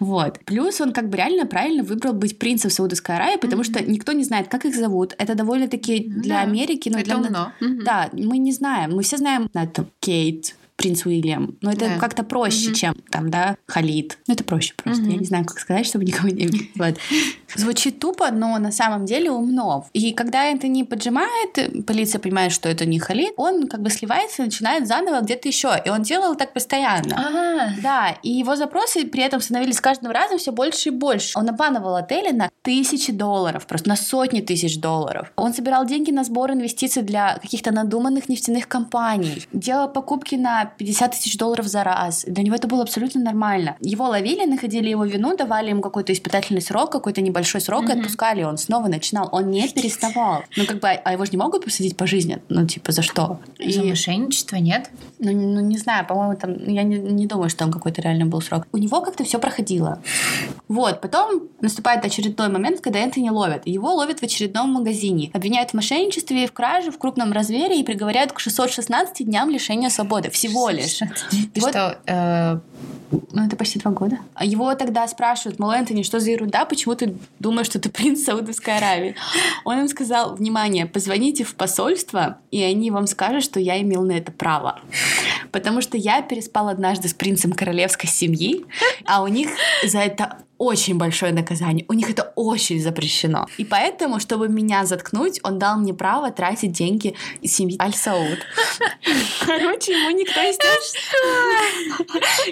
Вот. 0.00 0.38
Плюс 0.44 0.80
он 0.80 0.92
как 0.92 1.08
бы 1.08 1.16
реально 1.16 1.46
правильно 1.46 1.82
выбрал 1.82 2.12
быть 2.12 2.38
принцем 2.38 2.70
Саудовской 2.70 3.16
Аравии, 3.16 3.38
потому 3.38 3.64
что 3.64 3.82
никто 3.82 4.12
не 4.12 4.24
знает, 4.24 4.48
как 4.48 4.64
их 4.64 4.74
зовут. 4.74 5.14
Это 5.18 5.34
довольно-таки 5.34 6.04
для 6.08 6.40
Америки... 6.40 6.88
Но 6.88 7.02
для... 7.02 7.16
умно. 7.16 7.52
Да, 7.60 8.10
мы 8.12 8.38
не 8.38 8.52
знаем. 8.52 8.94
Мы 8.94 9.02
все 9.02 9.16
знаем, 9.16 9.48
это 9.54 9.86
Кейт, 10.00 10.54
принц 10.78 11.04
Уильям. 11.04 11.56
Но 11.60 11.72
это 11.72 11.88
да. 11.88 11.98
как-то 11.98 12.22
проще, 12.22 12.70
mm-hmm. 12.70 12.74
чем 12.74 12.94
там, 13.10 13.30
да, 13.30 13.56
Халид. 13.66 14.18
Ну, 14.28 14.34
это 14.34 14.44
проще 14.44 14.74
просто. 14.76 15.02
Mm-hmm. 15.02 15.12
Я 15.12 15.18
не 15.18 15.24
знаю, 15.24 15.44
как 15.44 15.58
сказать, 15.58 15.86
чтобы 15.86 16.04
никого 16.04 16.28
не 16.28 16.44
обидеть. 16.44 16.70
Звучит 17.54 17.98
тупо, 17.98 18.30
но 18.30 18.58
на 18.58 18.72
самом 18.72 19.06
деле 19.06 19.30
умно. 19.30 19.86
И 19.92 20.12
когда 20.12 20.44
это 20.44 20.68
не 20.68 20.84
поджимает, 20.84 21.86
полиция 21.86 22.18
понимает, 22.18 22.52
что 22.52 22.68
это 22.68 22.84
не 22.84 22.98
Халид, 22.98 23.32
он 23.36 23.66
как 23.66 23.82
бы 23.82 23.90
сливается 23.90 24.42
и 24.42 24.46
начинает 24.46 24.86
заново 24.86 25.20
где-то 25.20 25.48
еще. 25.48 25.70
И 25.84 25.88
он 25.88 26.02
делал 26.02 26.34
так 26.36 26.52
постоянно. 26.52 27.16
Ага. 27.16 27.74
Да, 27.82 28.16
и 28.22 28.30
его 28.30 28.56
запросы 28.56 29.06
при 29.06 29.22
этом 29.22 29.40
становились 29.40 29.76
с 29.76 29.80
каждым 29.80 30.12
разом 30.12 30.38
все 30.38 30.52
больше 30.52 30.90
и 30.90 30.92
больше. 30.92 31.38
Он 31.38 31.48
обманывал 31.48 31.96
отели 31.96 32.32
на 32.32 32.50
тысячи 32.62 33.12
долларов, 33.12 33.66
просто 33.66 33.88
на 33.88 33.96
сотни 33.96 34.40
тысяч 34.40 34.78
долларов. 34.78 35.32
Он 35.36 35.54
собирал 35.54 35.86
деньги 35.86 36.10
на 36.10 36.24
сбор 36.24 36.52
инвестиций 36.52 37.02
для 37.02 37.38
каких-то 37.38 37.72
надуманных 37.72 38.28
нефтяных 38.28 38.68
компаний, 38.68 39.46
делал 39.52 39.88
покупки 39.88 40.34
на 40.34 40.66
50 40.66 41.12
тысяч 41.12 41.36
долларов 41.36 41.66
за 41.66 41.84
раз. 41.84 42.24
Для 42.26 42.42
него 42.42 42.56
это 42.56 42.68
было 42.68 42.82
абсолютно 42.82 43.20
нормально. 43.20 43.76
Его 43.80 44.06
ловили, 44.06 44.44
находили 44.44 44.88
его 44.88 45.04
вину, 45.04 45.36
давали 45.36 45.70
ему 45.70 45.80
какой-то 45.80 46.12
испытательный 46.12 46.60
срок, 46.60 46.92
какой-то 46.92 47.20
небольшой 47.20 47.37
срок, 47.44 47.84
mm-hmm. 47.84 47.96
и 47.96 48.00
отпускали. 48.00 48.42
Он 48.42 48.58
снова 48.58 48.88
начинал. 48.88 49.28
Он 49.32 49.50
не 49.50 49.68
переставал. 49.68 50.44
Ну, 50.56 50.66
как 50.66 50.80
бы, 50.80 50.88
а 50.88 51.12
его 51.12 51.24
же 51.24 51.30
не 51.32 51.38
могут 51.38 51.64
посадить 51.64 51.96
по 51.96 52.06
жизни? 52.06 52.38
Ну, 52.48 52.66
типа, 52.66 52.92
за 52.92 53.02
что? 53.02 53.40
За 53.58 53.82
и... 53.82 53.88
мошенничество, 53.88 54.56
нет? 54.56 54.90
Ну, 55.18 55.32
ну, 55.32 55.60
не 55.60 55.78
знаю, 55.78 56.06
по-моему, 56.06 56.36
там, 56.36 56.54
я 56.68 56.82
не, 56.82 56.98
не 56.98 57.26
думаю, 57.26 57.50
что 57.50 57.60
там 57.60 57.72
какой-то 57.72 58.02
реально 58.02 58.26
был 58.26 58.40
срок. 58.40 58.66
У 58.72 58.78
него 58.78 59.00
как-то 59.00 59.24
все 59.24 59.38
проходило. 59.38 60.00
Вот, 60.68 61.00
потом 61.00 61.48
наступает 61.60 62.04
очередной 62.04 62.48
момент, 62.48 62.80
когда 62.80 63.00
Энтони 63.00 63.30
ловят. 63.30 63.66
Его 63.66 63.94
ловят 63.94 64.20
в 64.20 64.22
очередном 64.22 64.72
магазине. 64.72 65.30
Обвиняют 65.32 65.70
в 65.70 65.74
мошенничестве, 65.74 66.46
в 66.46 66.52
краже, 66.52 66.90
в 66.90 66.98
крупном 66.98 67.32
развере 67.32 67.80
и 67.80 67.84
приговоряют 67.84 68.32
к 68.32 68.40
616 68.40 69.24
дням 69.26 69.50
лишения 69.50 69.90
свободы. 69.90 70.30
Всего 70.30 70.70
лишь. 70.70 71.00
И 71.54 71.60
вот, 71.60 71.70
что, 71.70 71.98
э, 72.06 72.60
ну, 73.10 73.46
это 73.46 73.56
почти 73.56 73.78
два 73.78 73.90
года. 73.92 74.18
А 74.34 74.44
его 74.44 74.74
тогда 74.74 75.06
спрашивают, 75.08 75.58
мол, 75.58 75.70
Энтони, 75.70 76.02
что 76.02 76.20
за 76.20 76.30
ерунда, 76.30 76.64
почему 76.64 76.94
ты 76.94 77.14
думаешь, 77.38 77.66
что 77.66 77.78
ты 77.78 77.88
принц 77.88 78.24
Саудовской 78.24 78.76
Аравии? 78.76 79.14
Он 79.64 79.80
им 79.80 79.88
сказал, 79.88 80.34
внимание, 80.34 80.86
позвоните 80.86 81.44
в 81.44 81.54
посольство, 81.54 82.38
и 82.50 82.62
они 82.62 82.90
вам 82.90 83.06
скажут, 83.06 83.44
что 83.44 83.60
я 83.60 83.80
имел 83.80 84.02
на 84.02 84.12
это 84.12 84.32
право. 84.32 84.80
Потому 85.52 85.80
что 85.80 85.96
я 85.96 86.22
переспал 86.22 86.68
однажды 86.68 87.08
с 87.08 87.14
принцем 87.14 87.52
королевской 87.52 88.08
семьи, 88.08 88.64
а 89.04 89.22
у 89.22 89.28
них 89.28 89.48
за 89.84 89.98
это 89.98 90.38
очень 90.58 90.98
большое 90.98 91.32
наказание. 91.32 91.84
У 91.88 91.92
них 91.92 92.10
это 92.10 92.32
очень 92.34 92.80
запрещено. 92.80 93.46
И 93.56 93.64
поэтому, 93.64 94.20
чтобы 94.20 94.48
меня 94.48 94.84
заткнуть, 94.84 95.40
он 95.42 95.58
дал 95.58 95.78
мне 95.78 95.94
право 95.94 96.30
тратить 96.30 96.72
деньги 96.72 97.14
из 97.40 97.54
семьи 97.54 97.76
Аль-Сауд. 97.80 98.38
Короче, 99.46 99.92
ему 99.92 100.10
никто, 100.10 100.40
естественно... 100.40 100.98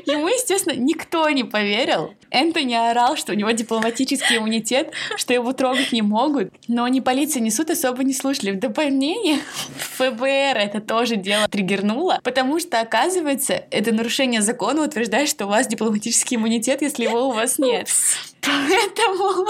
Ему, 0.06 0.28
естественно, 0.28 0.74
никто 0.76 1.28
не 1.30 1.44
поверил. 1.44 2.14
Энтони 2.30 2.74
орал, 2.74 3.16
что 3.16 3.32
у 3.32 3.34
него 3.34 3.50
дипломатический 3.50 4.36
иммунитет, 4.38 4.92
что 5.16 5.32
его 5.32 5.52
трогать 5.52 5.92
не 5.92 6.02
могут. 6.02 6.52
Но 6.68 6.86
ни 6.88 7.00
полиция, 7.00 7.40
ни 7.40 7.50
суд 7.50 7.70
особо 7.70 8.04
не 8.04 8.12
слушали. 8.12 8.52
В 8.52 8.58
дополнение 8.58 9.38
ФБР 9.96 10.56
это 10.56 10.80
тоже 10.80 11.16
дело 11.16 11.48
триггернуло, 11.48 12.20
потому 12.22 12.60
что, 12.60 12.80
оказывается, 12.80 13.64
это 13.70 13.92
нарушение 13.92 14.42
закона 14.42 14.84
утверждает, 14.84 15.28
что 15.28 15.46
у 15.46 15.48
вас 15.48 15.66
дипломатический 15.66 16.36
иммунитет, 16.36 16.82
если 16.82 17.04
его 17.04 17.28
у 17.28 17.32
вас 17.32 17.58
нет. 17.58 17.88
Поэтому 18.40 19.46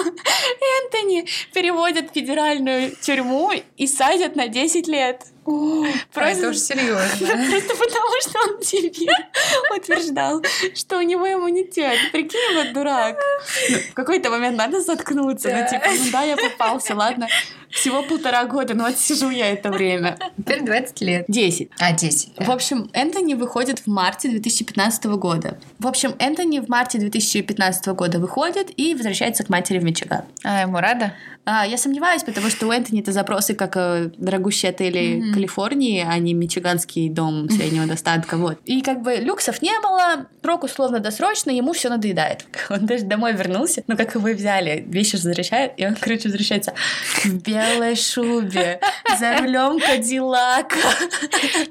Энтони 0.82 1.26
переводят 1.52 2.10
в 2.10 2.14
федеральную 2.14 2.96
тюрьму 2.96 3.52
и 3.76 3.86
садят 3.86 4.36
на 4.36 4.48
10 4.48 4.88
лет. 4.88 5.26
О, 5.46 5.84
просто, 6.12 6.38
это 6.38 6.48
уж 6.48 6.56
серьезно. 6.56 7.26
Просто 7.50 7.76
потому, 7.76 8.20
что 8.20 8.38
он 8.40 8.60
тебе 8.60 9.12
утверждал, 9.76 10.42
что 10.74 10.98
у 10.98 11.02
него 11.02 11.32
иммунитет. 11.32 11.98
Прикинь, 12.10 12.56
вот 12.56 12.72
дурак. 12.72 13.16
Ну, 13.70 13.78
в 13.78 13.94
какой-то 13.94 14.30
момент 14.30 14.56
надо 14.56 14.80
заткнуться. 14.80 15.48
Ну, 15.50 15.68
типа, 15.68 15.86
ну 15.96 16.10
да, 16.10 16.22
я 16.22 16.36
попался, 16.36 16.96
ладно. 16.96 17.28
Всего 17.70 18.02
полтора 18.02 18.44
года, 18.44 18.74
но 18.74 18.86
отсижу 18.86 19.30
я 19.30 19.52
это 19.52 19.70
время. 19.70 20.16
Теперь 20.36 20.62
20 20.62 21.00
лет. 21.02 21.24
10. 21.28 21.70
А, 21.78 21.92
10. 21.92 22.34
Да. 22.36 22.44
В 22.44 22.50
общем, 22.50 22.90
Энтони 22.92 23.34
выходит 23.34 23.80
в 23.80 23.86
марте 23.86 24.28
2015 24.28 25.04
года. 25.04 25.58
В 25.78 25.86
общем, 25.86 26.14
Энтони 26.18 26.60
в 26.60 26.68
марте 26.68 26.98
2015 26.98 27.86
года 27.88 28.18
выходит 28.18 28.70
и 28.76 28.94
возвращается 28.94 29.44
к 29.44 29.48
матери 29.48 29.78
в 29.78 29.84
Мичиган. 29.84 30.24
А 30.42 30.62
ему 30.62 30.78
рада? 30.78 31.12
А, 31.48 31.64
я 31.64 31.78
сомневаюсь, 31.78 32.24
потому 32.24 32.50
что 32.50 32.66
у 32.66 32.72
Энтони 32.72 33.02
это 33.02 33.12
запросы 33.12 33.54
как 33.54 33.76
э, 33.76 34.10
дорогущие 34.16 34.70
отели 34.70 35.00
mm-hmm. 35.00 35.32
Калифорнии, 35.36 36.04
а 36.06 36.18
не 36.18 36.34
мичиганский 36.34 37.08
дом 37.08 37.48
среднего 37.50 37.86
достатка. 37.94 38.36
Вот. 38.36 38.58
И 38.64 38.80
как 38.80 39.02
бы 39.02 39.16
люксов 39.16 39.62
не 39.62 39.78
было, 39.80 40.26
срок 40.42 40.64
условно 40.64 41.00
досрочно, 41.00 41.50
ему 41.50 41.72
все 41.72 41.88
надоедает. 41.88 42.46
Он 42.70 42.86
даже 42.86 43.04
домой 43.04 43.34
вернулся, 43.34 43.82
ну 43.86 43.96
как 43.96 44.14
его 44.14 44.28
взяли, 44.28 44.84
вещи 44.86 45.16
возвращают, 45.16 45.72
и 45.76 45.86
он, 45.86 45.96
короче, 45.96 46.28
возвращается 46.28 46.72
в 47.24 47.34
белой 47.42 47.96
шубе, 47.96 48.80
за 49.18 49.38
рулем 49.38 49.78
Кадиллака. 49.80 50.76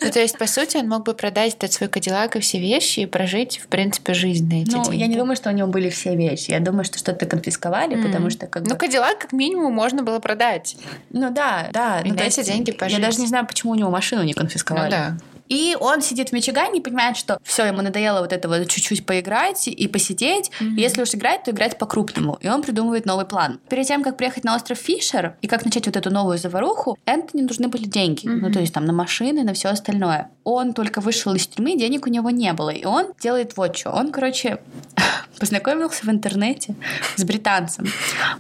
Ну, 0.02 0.12
то 0.12 0.20
есть, 0.20 0.38
по 0.38 0.46
сути, 0.48 0.78
он 0.78 0.88
мог 0.90 1.06
бы 1.06 1.14
продать 1.14 1.56
этот 1.56 1.74
свой 1.74 1.90
Кадиллак 1.90 2.36
и 2.36 2.40
все 2.40 2.60
вещи 2.60 3.02
и 3.02 3.06
прожить, 3.06 3.60
в 3.64 3.68
принципе, 3.68 4.14
жизнь 4.14 4.48
на 4.48 4.62
эти 4.62 4.72
Ну, 4.72 4.84
деньги. 4.84 4.98
я 4.98 5.08
не 5.08 5.16
думаю, 5.16 5.36
что 5.36 5.50
у 5.50 5.54
него 5.54 5.68
были 5.68 5.90
все 5.90 6.16
вещи. 6.16 6.52
Я 6.52 6.60
думаю, 6.60 6.84
что 6.84 6.98
что-то 6.98 7.26
конфисковали, 7.26 7.98
mm. 7.98 8.04
потому 8.04 8.30
что 8.30 8.48
как 8.48 8.68
Ну, 8.68 8.76
Кадиллак, 8.76 9.20
как 9.20 9.32
минимум, 9.32 9.74
можно 9.74 10.04
было 10.04 10.20
продать. 10.20 10.76
Ну 11.12 11.32
да, 11.32 11.70
да. 11.72 12.02
И 12.02 12.10
ну, 12.10 12.16
на 12.16 12.22
эти 12.22 12.44
деньги 12.44 12.72
пожить. 12.72 12.98
Я 12.98 13.04
даже 13.04 13.20
не 13.20 13.28
знаю, 13.28 13.48
почему 13.56 13.72
у 13.72 13.76
него 13.76 13.90
машину 13.90 14.24
не 14.24 14.34
конфисковали. 14.34 14.84
Ну 14.86 14.92
да. 14.92 15.18
И 15.50 15.76
он 15.80 16.02
сидит 16.02 16.30
в 16.30 16.32
Мичигане 16.34 16.80
и 16.80 16.82
понимает, 16.82 17.18
что 17.18 17.40
все, 17.44 17.66
ему 17.66 17.82
надоело 17.82 18.22
вот 18.22 18.34
это 18.34 18.48
вот 18.48 18.68
чуть-чуть 18.68 19.06
поиграть 19.06 19.68
и 19.68 19.88
посидеть. 19.88 20.52
Mm-hmm. 20.60 20.76
Если 20.78 21.02
уж 21.02 21.14
играть, 21.14 21.44
то 21.44 21.52
играть 21.52 21.78
по-крупному. 21.78 22.38
И 22.42 22.48
он 22.48 22.64
придумывает 22.64 23.06
новый 23.06 23.26
план. 23.26 23.60
Перед 23.70 23.88
тем, 23.88 24.04
как 24.04 24.18
приехать 24.18 24.44
на 24.44 24.56
остров 24.56 24.78
Фишер 24.78 25.36
и 25.42 25.48
как 25.48 25.66
начать 25.66 25.86
вот 25.86 25.96
эту 25.96 26.10
новую 26.10 26.38
заваруху, 26.38 26.98
Энтони 27.06 27.42
нужны 27.42 27.68
были 27.68 27.86
деньги. 27.86 28.26
Mm-hmm. 28.26 28.40
Ну, 28.42 28.52
то 28.52 28.60
есть 28.60 28.74
там 28.74 28.86
на 28.86 28.94
машины, 28.94 29.44
на 29.44 29.54
все 29.54 29.70
остальное. 29.70 30.30
Он 30.44 30.74
только 30.74 31.02
вышел 31.02 31.34
из 31.34 31.48
тюрьмы, 31.48 31.78
денег 31.78 32.08
у 32.08 32.10
него 32.10 32.30
не 32.30 32.52
было. 32.54 32.70
И 32.70 32.86
он 32.86 33.14
делает 33.20 33.56
вот 33.58 33.76
что. 33.78 33.92
Он, 33.92 34.12
короче, 34.12 34.60
познакомился 35.40 36.06
в 36.06 36.10
интернете 36.10 36.76
с 37.16 37.24
британцем. 37.24 37.86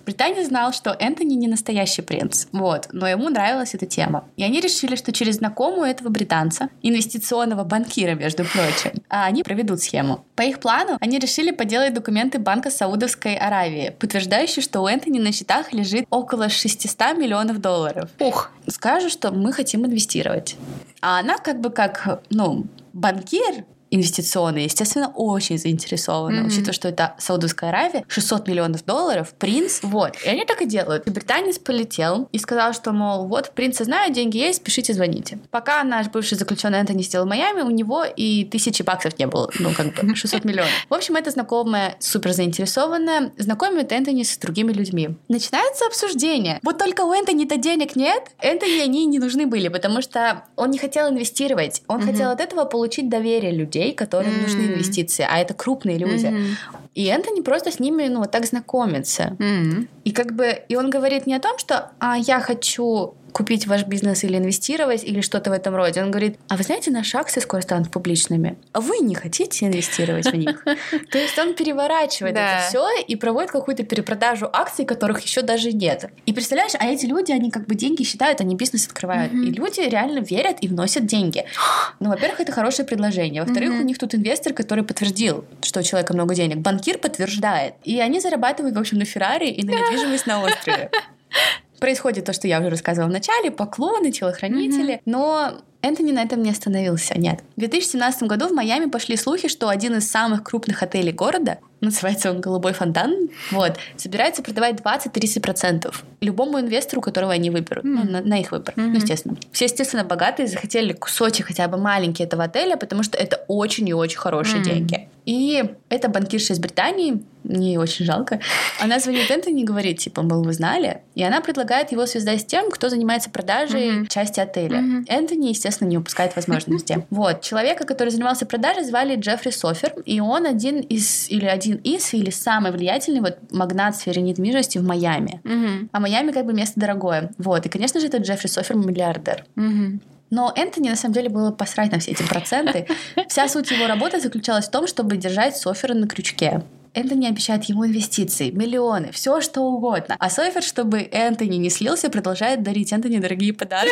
Британец 0.05 0.47
знал, 0.47 0.73
что 0.73 0.95
Энтони 0.99 1.35
не 1.35 1.47
настоящий 1.47 2.01
принц. 2.01 2.47
Вот. 2.51 2.89
Но 2.91 3.07
ему 3.07 3.29
нравилась 3.29 3.73
эта 3.73 3.85
тема. 3.85 4.25
И 4.37 4.43
они 4.43 4.59
решили, 4.59 4.95
что 4.95 5.11
через 5.11 5.35
знакомую 5.35 5.89
этого 5.89 6.09
британца, 6.09 6.69
инвестиционного 6.95 7.63
банкира, 7.63 8.15
между 8.15 8.45
прочим, 8.45 8.91
а 9.09 9.25
они 9.25 9.43
проведут 9.43 9.81
схему. 9.81 10.25
По 10.35 10.41
их 10.41 10.59
плану 10.59 10.97
они 10.99 11.19
решили 11.19 11.51
поделать 11.51 11.93
документы 11.93 12.39
Банка 12.39 12.71
Саудовской 12.71 13.35
Аравии, 13.35 13.93
подтверждающие, 13.99 14.63
что 14.63 14.81
у 14.81 14.87
Энтони 14.87 15.19
на 15.19 15.31
счетах 15.31 15.73
лежит 15.73 16.05
около 16.09 16.49
600 16.49 17.17
миллионов 17.17 17.59
долларов. 17.59 18.09
Ух! 18.19 18.51
Скажут, 18.67 19.11
что 19.11 19.31
мы 19.31 19.53
хотим 19.53 19.85
инвестировать. 19.85 20.55
А 21.01 21.19
она 21.19 21.37
как 21.37 21.61
бы 21.61 21.69
как, 21.69 22.21
ну, 22.29 22.65
банкир, 22.93 23.65
инвестиционные, 23.91 24.65
естественно, 24.65 25.11
очень 25.15 25.57
заинтересованы, 25.57 26.39
mm-hmm. 26.39 26.47
учитывая, 26.47 26.73
что 26.73 26.87
это 26.87 27.15
Саудовская 27.17 27.69
Аравия, 27.69 28.03
600 28.07 28.47
миллионов 28.47 28.85
долларов, 28.85 29.33
принц, 29.37 29.79
вот. 29.83 30.15
И 30.25 30.29
они 30.29 30.45
так 30.45 30.61
и 30.61 30.65
делают. 30.65 31.07
И 31.07 31.09
британец 31.09 31.59
полетел 31.59 32.27
и 32.31 32.39
сказал, 32.39 32.73
что, 32.73 32.91
мол, 32.91 33.27
вот, 33.27 33.51
принца 33.51 33.83
знаю, 33.83 34.13
деньги 34.13 34.37
есть, 34.37 34.63
пишите, 34.63 34.93
звоните. 34.93 35.39
Пока 35.51 35.83
наш 35.83 36.07
бывший 36.07 36.37
заключенный 36.37 36.79
Энтони 36.79 37.03
сидел 37.03 37.25
в 37.25 37.27
Майами, 37.27 37.61
у 37.61 37.69
него 37.69 38.03
и 38.03 38.45
тысячи 38.45 38.81
баксов 38.81 39.17
не 39.19 39.27
было, 39.27 39.49
ну, 39.59 39.71
как 39.73 39.93
бы, 39.93 40.15
600 40.15 40.43
миллионов. 40.45 40.71
В 40.89 40.93
общем, 40.93 41.15
это 41.15 41.31
знакомая, 41.31 41.95
супер 41.99 42.33
заинтересованная, 42.33 43.31
знакомит 43.37 43.91
Энтони 43.91 44.23
с 44.23 44.37
другими 44.37 44.73
людьми. 44.73 45.09
Начинается 45.29 45.85
обсуждение. 45.85 46.59
Вот 46.63 46.77
только 46.77 47.01
у 47.01 47.13
Энтони-то 47.13 47.57
денег 47.57 47.95
нет, 47.95 48.23
Энтони 48.39 48.79
они 48.81 49.05
не 49.05 49.19
нужны 49.19 49.45
были, 49.45 49.67
потому 49.67 50.01
что 50.01 50.43
он 50.55 50.71
не 50.71 50.77
хотел 50.77 51.09
инвестировать, 51.09 51.81
он 51.87 51.99
mm-hmm. 51.99 52.05
хотел 52.05 52.31
от 52.31 52.41
этого 52.41 52.65
получить 52.65 53.09
доверие 53.09 53.51
людей, 53.51 53.74
людей, 53.75 53.93
которым 53.93 54.31
mm-hmm. 54.31 54.41
нужны 54.41 54.61
инвестиции, 54.61 55.25
а 55.29 55.39
это 55.39 55.53
крупные 55.53 55.97
люди. 55.97 56.25
Mm-hmm. 56.25 56.55
И 56.95 57.05
Энтони 57.07 57.41
просто 57.41 57.71
с 57.71 57.79
ними, 57.79 58.07
ну, 58.07 58.19
вот 58.19 58.31
так 58.31 58.45
знакомится. 58.45 59.35
Mm-hmm. 59.39 59.87
И 60.05 60.11
как 60.11 60.33
бы, 60.33 60.61
и 60.69 60.75
он 60.75 60.89
говорит 60.89 61.27
не 61.27 61.35
о 61.35 61.39
том, 61.39 61.57
что, 61.57 61.91
а 61.99 62.17
я 62.17 62.39
хочу 62.39 63.13
купить 63.35 63.67
ваш 63.67 63.85
бизнес 63.85 64.23
или 64.23 64.37
инвестировать, 64.37 65.03
или 65.03 65.19
что-то 65.19 65.49
в 65.49 65.53
этом 65.53 65.75
роде. 65.75 66.01
Он 66.01 66.09
говорит, 66.09 66.37
а 66.47 66.55
вы 66.55 66.63
знаете, 66.63 66.89
наши 66.89 67.17
акции 67.17 67.41
скоро 67.41 67.59
станут 67.59 67.91
публичными. 67.91 68.57
А 68.71 68.79
вы 68.79 68.99
не 68.99 69.13
хотите 69.13 69.65
инвестировать 69.65 70.31
в 70.31 70.33
них? 70.33 70.63
То 71.11 71.17
есть 71.17 71.37
он 71.37 71.53
переворачивает 71.53 72.37
это 72.37 72.63
все 72.69 72.87
и 73.05 73.17
проводит 73.17 73.51
какую-то 73.51 73.83
перепродажу 73.83 74.49
акций, 74.53 74.85
которых 74.85 75.19
еще 75.19 75.41
даже 75.41 75.73
нет. 75.73 76.09
И 76.25 76.31
представляешь, 76.31 76.75
а 76.79 76.85
эти 76.85 77.05
люди, 77.05 77.33
они 77.33 77.51
как 77.51 77.67
бы 77.67 77.75
деньги 77.75 78.03
считают, 78.03 78.39
они 78.39 78.55
бизнес 78.55 78.87
открывают. 78.87 79.33
И 79.33 79.51
люди 79.51 79.81
реально 79.81 80.19
верят 80.19 80.59
и 80.61 80.69
вносят 80.69 81.05
деньги. 81.05 81.43
Ну, 81.99 82.09
во-первых, 82.09 82.41
это 82.41 82.51
хорошее 82.51 82.87
предложение. 82.87 83.41
Во-вторых, 83.41 83.71
у 83.71 83.83
них 83.83 83.97
тут 83.97 84.13
инвестор, 84.15 84.53
который 84.53 84.83
подтвердил, 84.83 85.45
что 85.61 85.79
у 85.79 85.83
человека 85.83 86.13
много 86.13 86.35
денег. 86.35 86.57
Банкир 86.57 86.97
подтверждает. 86.97 87.73
И 87.83 87.99
они 87.99 88.19
зарабатывают, 88.19 88.75
в 88.75 88.79
общем, 88.79 88.99
на 88.99 89.05
Феррари 89.05 89.47
и 89.47 89.65
на 89.65 89.71
недвижимость 89.71 90.27
на 90.27 90.43
острове. 90.43 90.91
Происходит 91.79 92.25
то, 92.25 92.33
что 92.33 92.47
я 92.47 92.59
уже 92.59 92.69
рассказывала 92.69 93.09
в 93.09 93.13
начале, 93.13 93.51
поклоны, 93.51 94.11
телохранители, 94.11 94.95
mm-hmm. 94.95 95.01
но 95.05 95.61
Энтони 95.85 96.11
на 96.11 96.23
этом 96.23 96.41
не 96.41 96.49
остановился, 96.49 97.15
нет. 97.15 97.41
В 97.55 97.59
2017 97.59 98.23
году 98.23 98.47
в 98.47 98.53
Майами 98.53 98.89
пошли 98.89 99.15
слухи, 99.17 99.47
что 99.47 99.69
один 99.69 99.95
из 99.95 100.09
самых 100.09 100.43
крупных 100.43 100.81
отелей 100.81 101.11
города, 101.11 101.59
называется 101.79 102.31
он 102.31 102.41
«Голубой 102.41 102.73
фонтан», 102.73 103.29
вот, 103.51 103.77
собирается 103.95 104.41
продавать 104.41 104.77
20-30% 104.77 105.93
любому 106.21 106.59
инвестору, 106.59 107.01
которого 107.01 107.33
они 107.33 107.51
выберут, 107.51 107.85
mm. 107.85 107.87
ну, 107.87 108.03
на, 108.03 108.21
на 108.21 108.39
их 108.39 108.51
выбор, 108.51 108.73
mm-hmm. 108.75 108.87
ну, 108.87 108.95
естественно. 108.95 109.37
Все, 109.51 109.65
естественно, 109.65 110.03
богатые 110.03 110.47
захотели 110.47 110.93
кусочек 110.93 111.47
хотя 111.47 111.67
бы 111.67 111.77
маленький 111.77 112.23
этого 112.23 112.45
отеля, 112.45 112.77
потому 112.77 113.03
что 113.03 113.19
это 113.19 113.45
очень 113.47 113.87
и 113.87 113.93
очень 113.93 114.17
хорошие 114.17 114.61
mm. 114.61 114.65
деньги. 114.65 115.09
И 115.25 115.63
эта 115.89 116.07
банкирша 116.07 116.53
из 116.53 116.59
Британии, 116.59 117.23
мне 117.43 117.79
очень 117.79 118.05
жалко, 118.05 118.39
она 118.79 118.99
звонит 118.99 119.29
Энтони 119.29 119.61
и 119.61 119.65
говорит, 119.65 119.99
типа, 119.99 120.21
мол, 120.21 120.43
вы 120.43 120.53
знали? 120.53 121.01
И 121.15 121.23
она 121.23 121.41
предлагает 121.41 121.91
его 121.91 122.05
связать 122.05 122.41
с 122.41 122.45
тем, 122.45 122.69
кто 122.69 122.89
занимается 122.89 123.29
продажей 123.29 123.89
mm-hmm. 123.89 124.07
части 124.07 124.39
отеля. 124.39 124.79
Mm-hmm. 124.79 125.05
Энтони, 125.07 125.47
естественно, 125.49 125.87
не 125.87 125.97
упускает 125.97 126.35
возможности. 126.35 127.05
Вот. 127.15 127.41
Человека, 127.41 127.85
который 127.85 128.09
занимался 128.09 128.45
продажей, 128.45 128.83
звали 128.83 129.15
Джеффри 129.15 129.51
Софер, 129.51 129.93
и 130.05 130.19
он 130.19 130.45
один 130.45 130.81
из, 130.81 131.29
или 131.29 131.45
один 131.45 131.77
из, 131.77 132.13
или 132.13 132.29
самый 132.29 132.71
влиятельный 132.71 133.21
вот 133.21 133.37
магнат 133.51 133.95
в 133.95 133.99
сфере 133.99 134.21
недвижимости 134.21 134.79
в 134.79 134.83
Майами. 134.83 135.39
Mm-hmm. 135.43 135.89
А 135.91 135.99
Майами 135.99 136.31
как 136.31 136.45
бы 136.45 136.53
место 136.53 136.79
дорогое. 136.79 137.31
Вот. 137.37 137.65
И, 137.65 137.69
конечно 137.69 137.99
же, 137.99 138.07
это 138.07 138.17
Джеффри 138.17 138.47
Софер 138.47 138.75
миллиардер. 138.75 139.45
Mm-hmm. 139.55 139.99
Но 140.35 140.51
Энтони 140.53 140.89
на 140.89 140.97
самом 140.97 141.13
деле 141.13 141.29
было 141.29 141.51
посрать 141.51 141.93
на 141.93 141.99
все 141.99 142.11
эти 142.11 142.23
проценты. 142.23 142.85
Вся 143.29 143.47
суть 143.47 143.71
его 143.71 143.87
работы 143.87 144.19
заключалась 144.19 144.67
в 144.67 144.71
том, 144.71 144.85
чтобы 144.85 145.15
держать 145.15 145.55
Софера 145.55 145.93
на 145.93 146.09
крючке. 146.09 146.61
Энтони 146.93 147.27
обещает 147.27 147.63
ему 147.65 147.85
инвестиции, 147.85 148.51
миллионы, 148.51 149.13
все 149.13 149.39
что 149.39 149.61
угодно. 149.61 150.17
А 150.19 150.29
Софер, 150.29 150.61
чтобы 150.61 151.07
Энтони 151.09 151.55
не 151.55 151.69
слился, 151.69 152.09
продолжает 152.09 152.63
дарить 152.63 152.91
Энтони 152.91 153.19
дорогие 153.19 153.53
подарки 153.53 153.91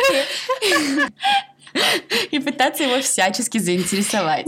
и 2.30 2.38
пытаться 2.38 2.82
его 2.82 3.00
всячески 3.00 3.56
заинтересовать. 3.56 4.46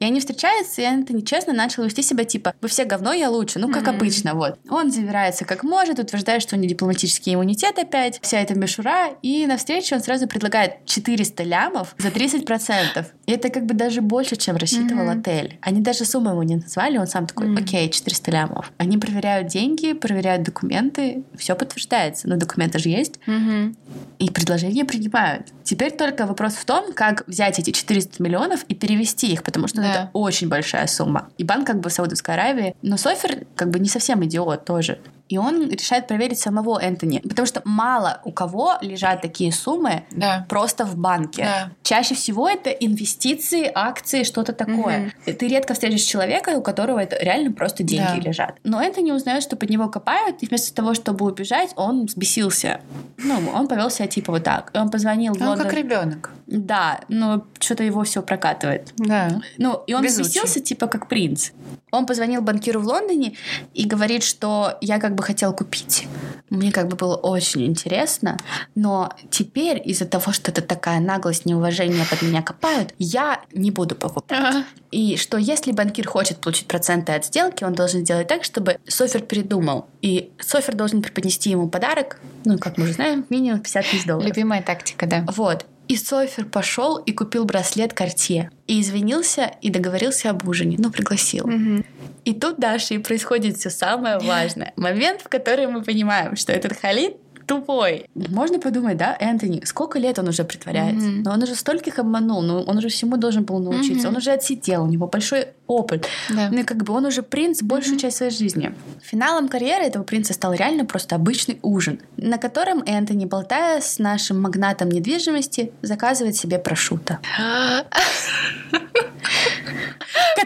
И 0.00 0.04
они 0.04 0.20
встречаются, 0.20 0.82
и 0.82 0.84
Энтони 0.84 1.22
честно 1.22 1.52
начал 1.52 1.84
вести 1.84 2.02
себя 2.02 2.24
типа 2.24 2.54
«Вы 2.60 2.68
все 2.68 2.84
говно, 2.84 3.12
я 3.12 3.30
лучше». 3.30 3.58
Ну, 3.58 3.70
как 3.70 3.84
mm-hmm. 3.84 3.96
обычно, 3.96 4.34
вот. 4.34 4.58
Он 4.68 4.90
завирается 4.90 5.44
как 5.44 5.62
может, 5.62 5.98
утверждает, 5.98 6.42
что 6.42 6.56
у 6.56 6.58
него 6.58 6.68
дипломатический 6.68 7.34
иммунитет 7.34 7.78
опять, 7.78 8.18
вся 8.22 8.40
эта 8.40 8.54
мишура, 8.54 9.10
и 9.22 9.46
на 9.46 9.56
встрече 9.56 9.94
он 9.94 10.02
сразу 10.02 10.26
предлагает 10.26 10.84
400 10.86 11.42
лямов 11.44 11.94
за 11.98 12.08
30%. 12.08 13.06
И 13.26 13.32
это 13.32 13.48
как 13.48 13.66
бы 13.66 13.74
даже 13.74 14.00
больше, 14.00 14.36
чем 14.36 14.56
рассчитывал 14.56 15.04
mm-hmm. 15.04 15.20
отель. 15.20 15.58
Они 15.60 15.80
даже 15.80 16.04
сумму 16.04 16.30
ему 16.30 16.42
не 16.42 16.56
назвали, 16.56 16.98
он 16.98 17.06
сам 17.06 17.26
такой 17.26 17.54
«Окей, 17.56 17.88
400 17.88 18.30
лямов». 18.30 18.72
Они 18.78 18.98
проверяют 18.98 19.48
деньги, 19.48 19.92
проверяют 19.92 20.42
документы, 20.42 21.22
все 21.36 21.54
подтверждается, 21.54 22.28
но 22.28 22.36
документы 22.36 22.78
же 22.78 22.88
есть. 22.88 23.20
Mm-hmm. 23.26 23.76
И 24.18 24.30
предложения 24.30 24.84
принимают. 24.84 25.48
Теперь 25.62 25.92
только 25.92 26.26
вопрос 26.26 26.54
в 26.54 26.64
том, 26.64 26.92
как 26.92 27.26
взять 27.26 27.58
эти 27.58 27.70
400 27.70 28.22
миллионов 28.22 28.64
и 28.68 28.74
перевести 28.74 29.32
их, 29.32 29.42
потому 29.42 29.68
что 29.68 29.80
да 29.80 29.93
это 29.94 30.10
очень 30.12 30.48
большая 30.48 30.86
сумма. 30.86 31.28
И 31.38 31.44
банк 31.44 31.66
как 31.66 31.80
бы 31.80 31.90
Саудовской 31.90 32.34
Аравии. 32.34 32.74
Но 32.82 32.96
Софер 32.96 33.46
как 33.56 33.70
бы 33.70 33.78
не 33.78 33.88
совсем 33.88 34.24
идиот 34.24 34.64
тоже. 34.64 34.98
И 35.28 35.38
он 35.38 35.70
решает 35.70 36.06
проверить 36.06 36.38
самого 36.38 36.78
Энтони. 36.78 37.20
Потому 37.20 37.46
что 37.46 37.62
мало 37.64 38.20
у 38.24 38.30
кого 38.30 38.74
лежат 38.82 39.22
такие 39.22 39.52
суммы 39.52 40.04
да. 40.10 40.44
просто 40.48 40.84
в 40.84 40.96
банке. 40.96 41.44
Да. 41.44 41.70
Чаще 41.82 42.14
всего 42.14 42.48
это 42.48 42.70
инвестиции, 42.70 43.70
акции, 43.74 44.22
что-то 44.22 44.52
такое. 44.52 45.12
Угу. 45.26 45.36
Ты 45.36 45.48
редко 45.48 45.72
встретишь 45.72 46.02
человека, 46.02 46.50
у 46.50 46.62
которого 46.62 46.98
это 46.98 47.16
реально 47.16 47.52
просто 47.52 47.82
деньги 47.82 48.20
да. 48.20 48.28
лежат. 48.28 48.58
Но 48.64 48.82
Энтони 48.82 49.12
узнает, 49.12 49.42
что 49.42 49.56
под 49.56 49.70
него 49.70 49.88
копают, 49.88 50.42
и 50.42 50.46
вместо 50.46 50.74
того, 50.74 50.94
чтобы 50.94 51.24
убежать, 51.24 51.70
он 51.76 52.04
взбесился. 52.06 52.80
Ну, 53.16 53.34
он 53.54 53.66
повел 53.66 53.90
себя 53.90 54.06
типа 54.06 54.32
вот 54.32 54.44
так. 54.44 54.70
Он 54.74 54.90
позвонил 54.90 55.32
в 55.34 55.40
Лондон. 55.40 55.60
Он 55.60 55.64
как 55.64 55.72
ребенок. 55.72 56.30
Да, 56.46 57.00
но 57.08 57.46
что-то 57.58 57.82
его 57.82 58.04
все 58.04 58.22
прокатывает. 58.22 58.92
Да. 58.96 59.40
Ну, 59.58 59.82
и 59.86 59.94
он 59.94 60.02
Безучий. 60.02 60.22
взбесился 60.22 60.60
типа 60.60 60.86
как 60.86 61.08
принц. 61.08 61.50
Он 61.90 62.06
позвонил 62.06 62.42
банкиру 62.42 62.80
в 62.80 62.86
Лондоне 62.86 63.34
и 63.72 63.86
говорит, 63.86 64.22
что 64.24 64.76
я 64.80 64.98
как 64.98 65.14
бы 65.14 65.22
хотел 65.22 65.52
купить. 65.52 66.06
Мне 66.50 66.72
как 66.72 66.88
бы 66.88 66.96
было 66.96 67.16
очень 67.16 67.64
интересно, 67.64 68.36
но 68.74 69.14
теперь 69.30 69.80
из-за 69.84 70.04
того, 70.04 70.32
что 70.32 70.50
это 70.50 70.60
такая 70.60 71.00
наглость, 71.00 71.46
неуважение 71.46 72.04
под 72.04 72.22
меня 72.22 72.42
копают, 72.42 72.94
я 72.98 73.40
не 73.52 73.70
буду 73.70 73.94
покупать. 73.94 74.38
Ага. 74.38 74.64
И 74.90 75.16
что 75.16 75.38
если 75.38 75.72
банкир 75.72 76.06
хочет 76.06 76.38
получить 76.38 76.66
проценты 76.66 77.12
от 77.12 77.24
сделки, 77.24 77.64
он 77.64 77.74
должен 77.74 78.02
сделать 78.02 78.28
так, 78.28 78.44
чтобы 78.44 78.78
Софер 78.86 79.22
передумал. 79.22 79.86
И 80.02 80.32
Софер 80.38 80.74
должен 80.74 81.02
преподнести 81.02 81.50
ему 81.50 81.68
подарок, 81.68 82.20
ну, 82.44 82.58
как 82.58 82.76
мы 82.76 82.84
уже 82.84 82.92
знаем, 82.92 83.24
минимум 83.30 83.60
50 83.60 83.86
тысяч 83.86 84.04
долларов. 84.04 84.28
Любимая 84.28 84.62
тактика, 84.62 85.06
да. 85.06 85.24
Вот. 85.34 85.66
И 85.88 85.96
Софер 85.96 86.46
пошел 86.46 86.96
и 86.96 87.12
купил 87.12 87.44
браслет 87.44 87.92
Картье. 87.92 88.50
И 88.66 88.80
извинился 88.80 89.50
и 89.60 89.70
договорился 89.70 90.30
об 90.30 90.48
ужине. 90.48 90.76
Ну, 90.78 90.90
пригласил. 90.90 91.46
Угу. 91.46 91.84
И 92.24 92.32
тут, 92.32 92.58
Даша, 92.58 92.94
и 92.94 92.98
происходит 92.98 93.58
все 93.58 93.70
самое 93.70 94.18
важное. 94.18 94.72
Момент, 94.76 95.20
в 95.20 95.28
который 95.28 95.66
мы 95.66 95.82
понимаем, 95.82 96.36
что 96.36 96.52
этот 96.52 96.78
Халид 96.78 97.16
тупой. 97.46 98.06
Можно 98.14 98.58
подумать, 98.58 98.96
да, 98.96 99.16
Энтони, 99.18 99.62
сколько 99.64 99.98
лет 99.98 100.18
он 100.18 100.28
уже 100.28 100.44
притворяется? 100.44 101.08
Mm-hmm. 101.08 101.22
Но 101.24 101.32
он 101.32 101.42
уже 101.42 101.54
стольких 101.54 101.98
обманул, 101.98 102.42
но 102.42 102.62
он 102.62 102.78
уже 102.78 102.88
всему 102.88 103.16
должен 103.16 103.44
был 103.44 103.58
научиться. 103.58 104.06
Mm-hmm. 104.06 104.10
Он 104.10 104.16
уже 104.16 104.30
отсидел, 104.32 104.84
у 104.84 104.86
него 104.86 105.06
большой 105.06 105.48
опыт. 105.66 106.06
Yeah. 106.30 106.48
Ну 106.50 106.60
и 106.60 106.62
как 106.64 106.84
бы 106.84 106.92
он 106.92 107.06
уже 107.06 107.22
принц 107.22 107.62
большую 107.62 107.96
mm-hmm. 107.96 108.00
часть 108.00 108.16
своей 108.16 108.32
жизни. 108.32 108.74
Финалом 109.02 109.48
карьеры 109.48 109.84
этого 109.84 110.04
принца 110.04 110.32
стал 110.32 110.54
реально 110.54 110.84
просто 110.84 111.14
обычный 111.14 111.58
ужин, 111.62 112.00
на 112.16 112.38
котором 112.38 112.82
Энтони, 112.86 113.24
болтая 113.24 113.80
с 113.80 113.98
нашим 113.98 114.40
магнатом 114.42 114.88
недвижимости, 114.90 115.72
заказывает 115.82 116.36
себе 116.36 116.58
прошута. 116.58 117.18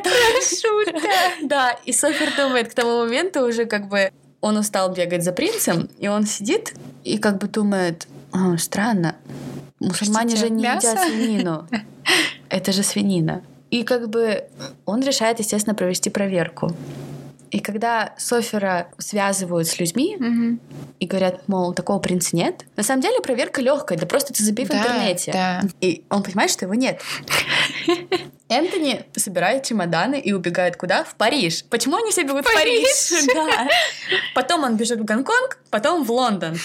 Прошута! 0.03 0.99
Да, 1.43 1.77
и 1.85 1.93
Софер 1.93 2.35
думает, 2.37 2.71
к 2.71 2.75
тому 2.75 2.99
моменту 2.99 3.43
уже 3.43 3.65
как 3.65 3.89
бы 3.89 4.11
он 4.41 4.57
устал 4.57 4.93
бегать 4.93 5.25
за 5.25 5.33
принцем, 5.33 5.89
и 5.99 6.09
он 6.09 6.27
сидит 6.27 6.75
и 7.05 7.19
как 7.19 7.39
бы 7.39 7.49
думает, 7.49 8.07
странно, 8.59 9.17
мусульмане 9.81 10.37
же 10.37 10.51
не 10.51 10.63
едят 10.63 11.01
свинину. 11.01 11.67
Это 12.49 12.73
же 12.73 12.83
свинина. 12.83 13.43
И 13.71 13.83
как 13.83 14.09
бы 14.09 14.45
он 14.87 15.03
решает, 15.03 15.41
естественно, 15.41 15.75
провести 15.75 16.09
проверку. 16.09 16.75
И 17.51 17.61
когда 17.61 18.15
Софера 18.19 18.89
связывают 18.99 19.69
с 19.69 19.79
людьми 19.79 20.17
угу. 20.17 20.59
и 21.01 21.07
говорят, 21.07 21.49
мол, 21.49 21.73
такого 21.73 21.99
принца 21.99 22.37
нет, 22.37 22.67
на 22.77 22.83
самом 22.83 23.03
деле 23.03 23.21
проверка 23.23 23.63
легкая, 23.63 23.99
да 23.99 24.07
просто 24.07 24.35
ты 24.35 24.43
забей 24.45 24.67
да, 24.67 24.75
в 24.75 24.79
интернете. 24.79 25.33
Да. 25.33 25.63
И 25.81 26.05
он 26.11 26.23
понимает, 26.23 26.51
что 26.51 26.67
его 26.67 26.75
нет. 26.75 27.01
Энтони 28.49 29.05
собирает 29.15 29.65
чемоданы 29.65 30.19
и 30.19 30.33
убегает 30.33 30.77
куда? 30.77 31.05
В 31.05 31.15
Париж. 31.17 31.65
Почему 31.69 31.97
они 31.97 32.11
все 32.11 32.23
бегут 32.23 32.47
в 32.47 32.53
Париж? 32.53 32.87
Париж? 33.11 33.27
Да. 33.35 33.69
Потом 34.35 34.65
он 34.65 34.77
бежит 34.77 35.01
в 35.01 35.05
Гонконг, 35.05 35.59
потом 35.71 36.05
в 36.05 36.11
Лондон. 36.11 36.57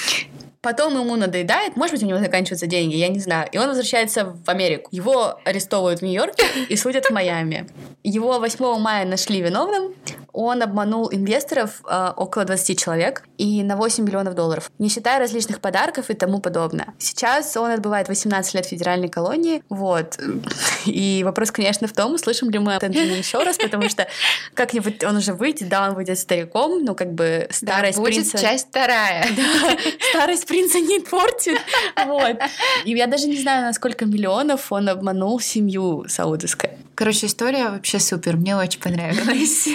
Потом 0.61 0.97
ему 0.97 1.17
надоедает, 1.17 1.75
может 1.75 1.95
быть, 1.95 2.03
у 2.03 2.05
него 2.05 2.19
заканчиваются 2.19 2.67
деньги, 2.67 2.95
я 2.95 3.09
не 3.09 3.19
знаю. 3.19 3.49
И 3.51 3.57
он 3.57 3.67
возвращается 3.67 4.23
в 4.23 4.49
Америку. 4.49 4.87
Его 4.91 5.37
арестовывают 5.43 5.99
в 5.99 6.03
Нью-Йорке 6.03 6.45
и 6.69 6.77
судят 6.77 7.07
в 7.07 7.11
Майами. 7.11 7.67
Его 8.01 8.39
8 8.39 8.79
мая 8.79 9.05
нашли 9.05 9.41
виновным. 9.41 9.93
Он 10.33 10.63
обманул 10.63 11.09
инвесторов 11.11 11.81
э, 11.87 12.11
около 12.15 12.43
20 12.45 12.79
человек 12.79 13.23
и 13.37 13.61
на 13.63 13.77
8 13.77 14.03
миллионов 14.03 14.33
долларов, 14.33 14.71
не 14.79 14.89
считая 14.89 15.19
различных 15.19 15.59
подарков 15.59 16.09
и 16.09 16.15
тому 16.15 16.39
подобное. 16.39 16.93
Сейчас 16.97 17.55
он 17.55 17.69
отбывает 17.69 18.07
18 18.07 18.53
лет 18.55 18.65
в 18.65 18.69
федеральной 18.69 19.09
колонии. 19.09 19.63
Вот. 19.69 20.19
И 20.85 21.21
вопрос, 21.23 21.51
конечно, 21.51 21.87
в 21.87 21.93
том, 21.93 22.15
услышим 22.15 22.49
ли 22.49 22.59
мы 22.59 22.73
Энтони 22.73 22.97
еще 22.97 23.43
раз, 23.43 23.57
потому 23.57 23.89
что 23.89 24.07
как-нибудь 24.53 25.03
он 25.03 25.17
уже 25.17 25.33
выйдет, 25.33 25.69
да, 25.69 25.87
он 25.87 25.95
выйдет 25.95 26.17
стариком, 26.17 26.83
но 26.83 26.95
как 26.95 27.13
бы 27.13 27.47
старость 27.51 27.97
да, 27.97 28.01
будет 28.01 28.15
принца... 28.15 28.37
часть 28.39 28.69
вторая. 28.69 29.27
Да, 29.35 29.77
старость 30.09 30.47
принца 30.47 30.79
не 30.79 30.99
портит. 30.99 31.59
Вот. 32.05 32.37
И 32.85 32.91
я 32.91 33.07
даже 33.07 33.27
не 33.27 33.37
знаю, 33.37 33.63
на 33.63 33.73
сколько 33.73 34.05
миллионов 34.05 34.71
он 34.71 34.89
обманул 34.89 35.39
семью 35.39 36.05
саудовской. 36.07 36.71
Короче, 36.95 37.25
история 37.25 37.69
вообще 37.69 37.99
супер, 37.99 38.37
мне 38.37 38.55
очень 38.55 38.79
понравилась. 38.79 39.67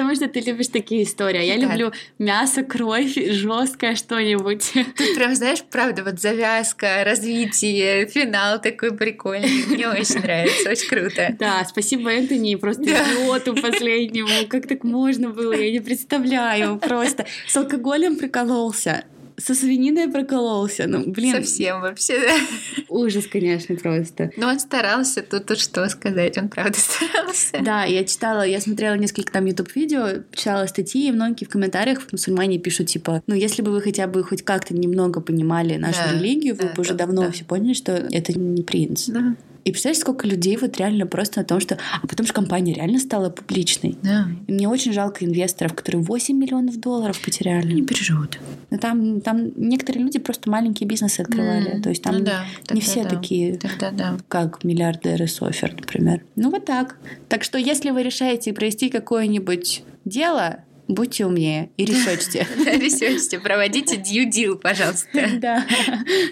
Потому 0.00 0.16
что 0.16 0.28
ты 0.28 0.40
любишь 0.40 0.68
такие 0.68 1.02
истории. 1.02 1.44
Я 1.44 1.56
люблю 1.56 1.92
мясо, 2.18 2.62
кровь, 2.62 3.14
жесткое 3.16 3.94
что-нибудь. 3.96 4.72
Тут 4.72 5.14
прям, 5.14 5.34
знаешь, 5.34 5.62
правда, 5.70 6.02
вот 6.02 6.18
завязка, 6.18 7.04
развитие, 7.04 8.06
финал 8.06 8.62
такой 8.62 8.96
прикольный. 8.96 9.66
Мне 9.68 9.86
очень 9.90 10.22
нравится, 10.22 10.70
очень 10.70 10.88
круто. 10.88 11.36
Да, 11.38 11.66
спасибо 11.68 12.10
Энтони, 12.10 12.54
просто 12.54 12.84
идиоту 12.84 13.54
последнему. 13.60 14.48
Как 14.48 14.66
так 14.66 14.84
можно 14.84 15.28
было, 15.28 15.52
я 15.52 15.70
не 15.70 15.80
представляю. 15.80 16.78
Просто 16.78 17.26
с 17.46 17.54
алкоголем 17.58 18.16
прикололся 18.16 19.04
со 19.42 19.54
свининой 19.54 20.08
прокололся. 20.08 20.86
Ну, 20.86 21.04
блин. 21.06 21.34
Совсем 21.34 21.80
вообще, 21.80 22.18
да. 22.20 22.34
Ужас, 22.88 23.26
конечно, 23.26 23.74
просто. 23.76 24.30
Но 24.36 24.48
он 24.48 24.60
старался, 24.60 25.22
тут, 25.22 25.46
тут 25.46 25.58
что 25.58 25.88
сказать, 25.88 26.36
он 26.38 26.48
правда 26.48 26.78
старался. 26.78 27.58
Да, 27.62 27.84
я 27.84 28.04
читала, 28.04 28.42
я 28.42 28.60
смотрела 28.60 28.94
несколько 28.94 29.32
там 29.32 29.46
YouTube-видео, 29.46 30.24
читала 30.32 30.66
статьи, 30.66 31.08
и 31.08 31.12
многие 31.12 31.44
в 31.44 31.48
комментариях 31.48 32.00
мусульмане 32.12 32.58
пишут, 32.58 32.88
типа, 32.88 33.22
ну, 33.26 33.34
если 33.34 33.62
бы 33.62 33.70
вы 33.70 33.80
хотя 33.80 34.06
бы 34.06 34.22
хоть 34.22 34.42
как-то 34.42 34.74
немного 34.74 35.20
понимали 35.20 35.76
нашу 35.76 36.00
да, 36.04 36.12
религию, 36.12 36.54
вы 36.54 36.64
да, 36.64 36.74
бы 36.74 36.80
уже 36.80 36.94
да, 36.94 37.06
давно 37.06 37.22
да. 37.22 37.30
все 37.30 37.44
поняли, 37.44 37.74
что 37.74 37.92
это 37.92 38.32
не 38.38 38.62
принц. 38.62 39.08
Да. 39.08 39.36
И 39.64 39.72
представляешь, 39.72 40.00
сколько 40.00 40.26
людей 40.26 40.56
вот 40.56 40.76
реально 40.78 41.06
просто 41.06 41.40
о 41.40 41.44
том, 41.44 41.60
что... 41.60 41.78
А 42.02 42.06
потом 42.06 42.26
же 42.26 42.32
компания 42.32 42.72
реально 42.72 42.98
стала 42.98 43.30
публичной. 43.30 43.96
Да. 44.02 44.28
И 44.46 44.52
мне 44.52 44.68
очень 44.68 44.92
жалко 44.92 45.24
инвесторов, 45.24 45.74
которые 45.74 46.02
8 46.02 46.36
миллионов 46.36 46.78
долларов 46.80 47.20
потеряли. 47.20 47.72
Не 47.72 47.82
переживут. 47.82 48.38
Но 48.70 48.78
там, 48.78 49.20
там 49.20 49.50
некоторые 49.56 50.04
люди 50.04 50.18
просто 50.18 50.50
маленькие 50.50 50.88
бизнесы 50.88 51.20
открывали. 51.20 51.78
Mm. 51.78 51.82
То 51.82 51.88
есть 51.90 52.02
там 52.02 52.18
ну, 52.18 52.24
да. 52.24 52.44
не 52.70 52.80
все 52.80 53.02
да. 53.04 53.10
такие, 53.10 53.58
Тогда 53.58 53.90
да. 53.90 54.16
как 54.28 54.64
миллиардеры 54.64 55.26
Софер, 55.26 55.74
например. 55.74 56.22
Ну 56.36 56.50
вот 56.50 56.64
так. 56.64 56.96
Так 57.28 57.44
что 57.44 57.58
если 57.58 57.90
вы 57.90 58.02
решаете 58.02 58.52
провести 58.52 58.88
какое-нибудь 58.88 59.82
дело, 60.04 60.64
будьте 60.90 61.26
умнее 61.26 61.70
и 61.76 61.84
ресерчьте. 61.84 62.46
Ресерчьте, 62.56 63.38
проводите 63.38 63.96
due 63.96 64.28
deal, 64.28 64.56
пожалуйста. 64.56 65.08
Да. 65.40 65.64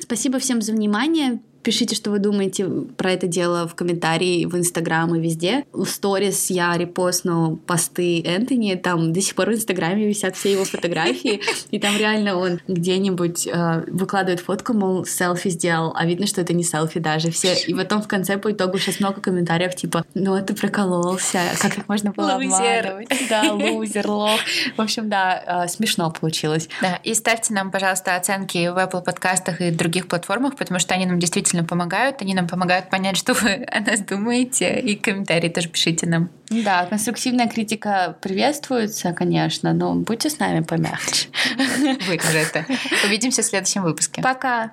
Спасибо 0.01 0.39
всем 0.39 0.61
за 0.61 0.73
внимание. 0.73 1.41
Пишите, 1.69 1.95
что 1.95 2.11
вы 2.11 2.19
думаете 2.19 2.67
про 2.97 3.13
это 3.13 3.27
дело 3.27 3.69
в 3.69 3.75
комментарии, 3.75 4.47
в 4.47 4.57
Инстаграм 4.57 5.15
и 5.15 5.21
везде. 5.21 5.67
В 5.75 5.85
сторис 5.85 6.49
я 6.49 6.75
репостну 6.79 7.57
посты 7.57 8.23
Энтони, 8.23 8.75
там 8.75 9.13
до 9.13 9.21
сих 9.21 9.35
пор 9.35 9.51
в 9.51 9.53
Инстаграме 9.53 10.09
висят 10.09 10.35
все 10.35 10.53
его 10.53 10.65
фотографии, 10.65 11.43
и 11.71 11.79
там 11.79 11.95
реально 11.99 12.39
он 12.39 12.61
где-нибудь 12.69 13.47
э, 13.47 13.85
выкладывает 13.87 14.41
фотку, 14.41 14.73
мол, 14.73 15.05
селфи 15.05 15.51
сделал, 15.51 15.93
а 15.95 16.07
видно, 16.07 16.27
что 16.27 16.41
это 16.41 16.55
не 16.55 16.65
селфи 16.65 17.01
даже. 17.01 17.31
Все. 17.31 17.53
И 17.67 17.75
потом 17.75 18.01
в 18.01 18.09
конце 18.09 18.39
по 18.39 18.51
итогу 18.51 18.79
сейчас 18.79 18.99
много 19.01 19.21
комментариев, 19.21 19.75
типа, 19.75 20.07
ну 20.15 20.43
ты 20.43 20.55
прокололся, 20.55 21.41
как 21.61 21.75
так 21.75 21.87
можно 21.87 22.13
было 22.13 22.37
обманывать? 22.37 23.09
Да, 23.29 23.53
лузер, 23.53 24.09
лох. 24.09 24.41
В 24.79 24.81
общем, 24.81 25.11
да, 25.11 25.65
э, 25.65 25.69
смешно 25.69 26.11
получилось. 26.11 26.71
Да, 26.81 26.99
и 27.05 27.13
ставьте 27.13 27.53
нам, 27.53 27.71
пожалуйста, 27.71 28.17
оценки 28.17 28.69
в 28.69 28.79
Apple 28.79 29.05
подкастах 29.05 29.61
и 29.61 29.71
других 29.71 30.09
платформах, 30.09 30.57
потому 30.57 30.81
что 30.81 30.95
они 30.95 31.05
нам 31.05 31.19
действительно 31.19 31.58
действительно 31.59 31.65
помогают. 31.65 32.23
Они 32.23 32.35
нам 32.35 32.47
помогают 32.47 32.91
понять, 32.91 33.17
что 33.17 33.35
вы 33.35 33.65
о 33.73 33.81
нас 33.81 34.01
думаете. 34.01 34.81
И 34.81 34.97
комментарии 34.97 35.49
тоже 35.49 35.69
пишите 35.69 36.07
нам. 36.07 36.31
Да, 36.51 36.87
конструктивная 36.87 37.49
критика 37.49 38.17
приветствуется, 38.21 39.13
конечно, 39.13 39.73
но 39.73 39.95
будьте 39.95 40.31
с 40.31 40.39
нами 40.39 40.61
помягче. 40.61 41.29
Вы 42.07 42.17
это. 42.17 42.65
Увидимся 43.05 43.43
в 43.43 43.45
следующем 43.45 43.83
выпуске. 43.83 44.23
Пока. 44.23 44.73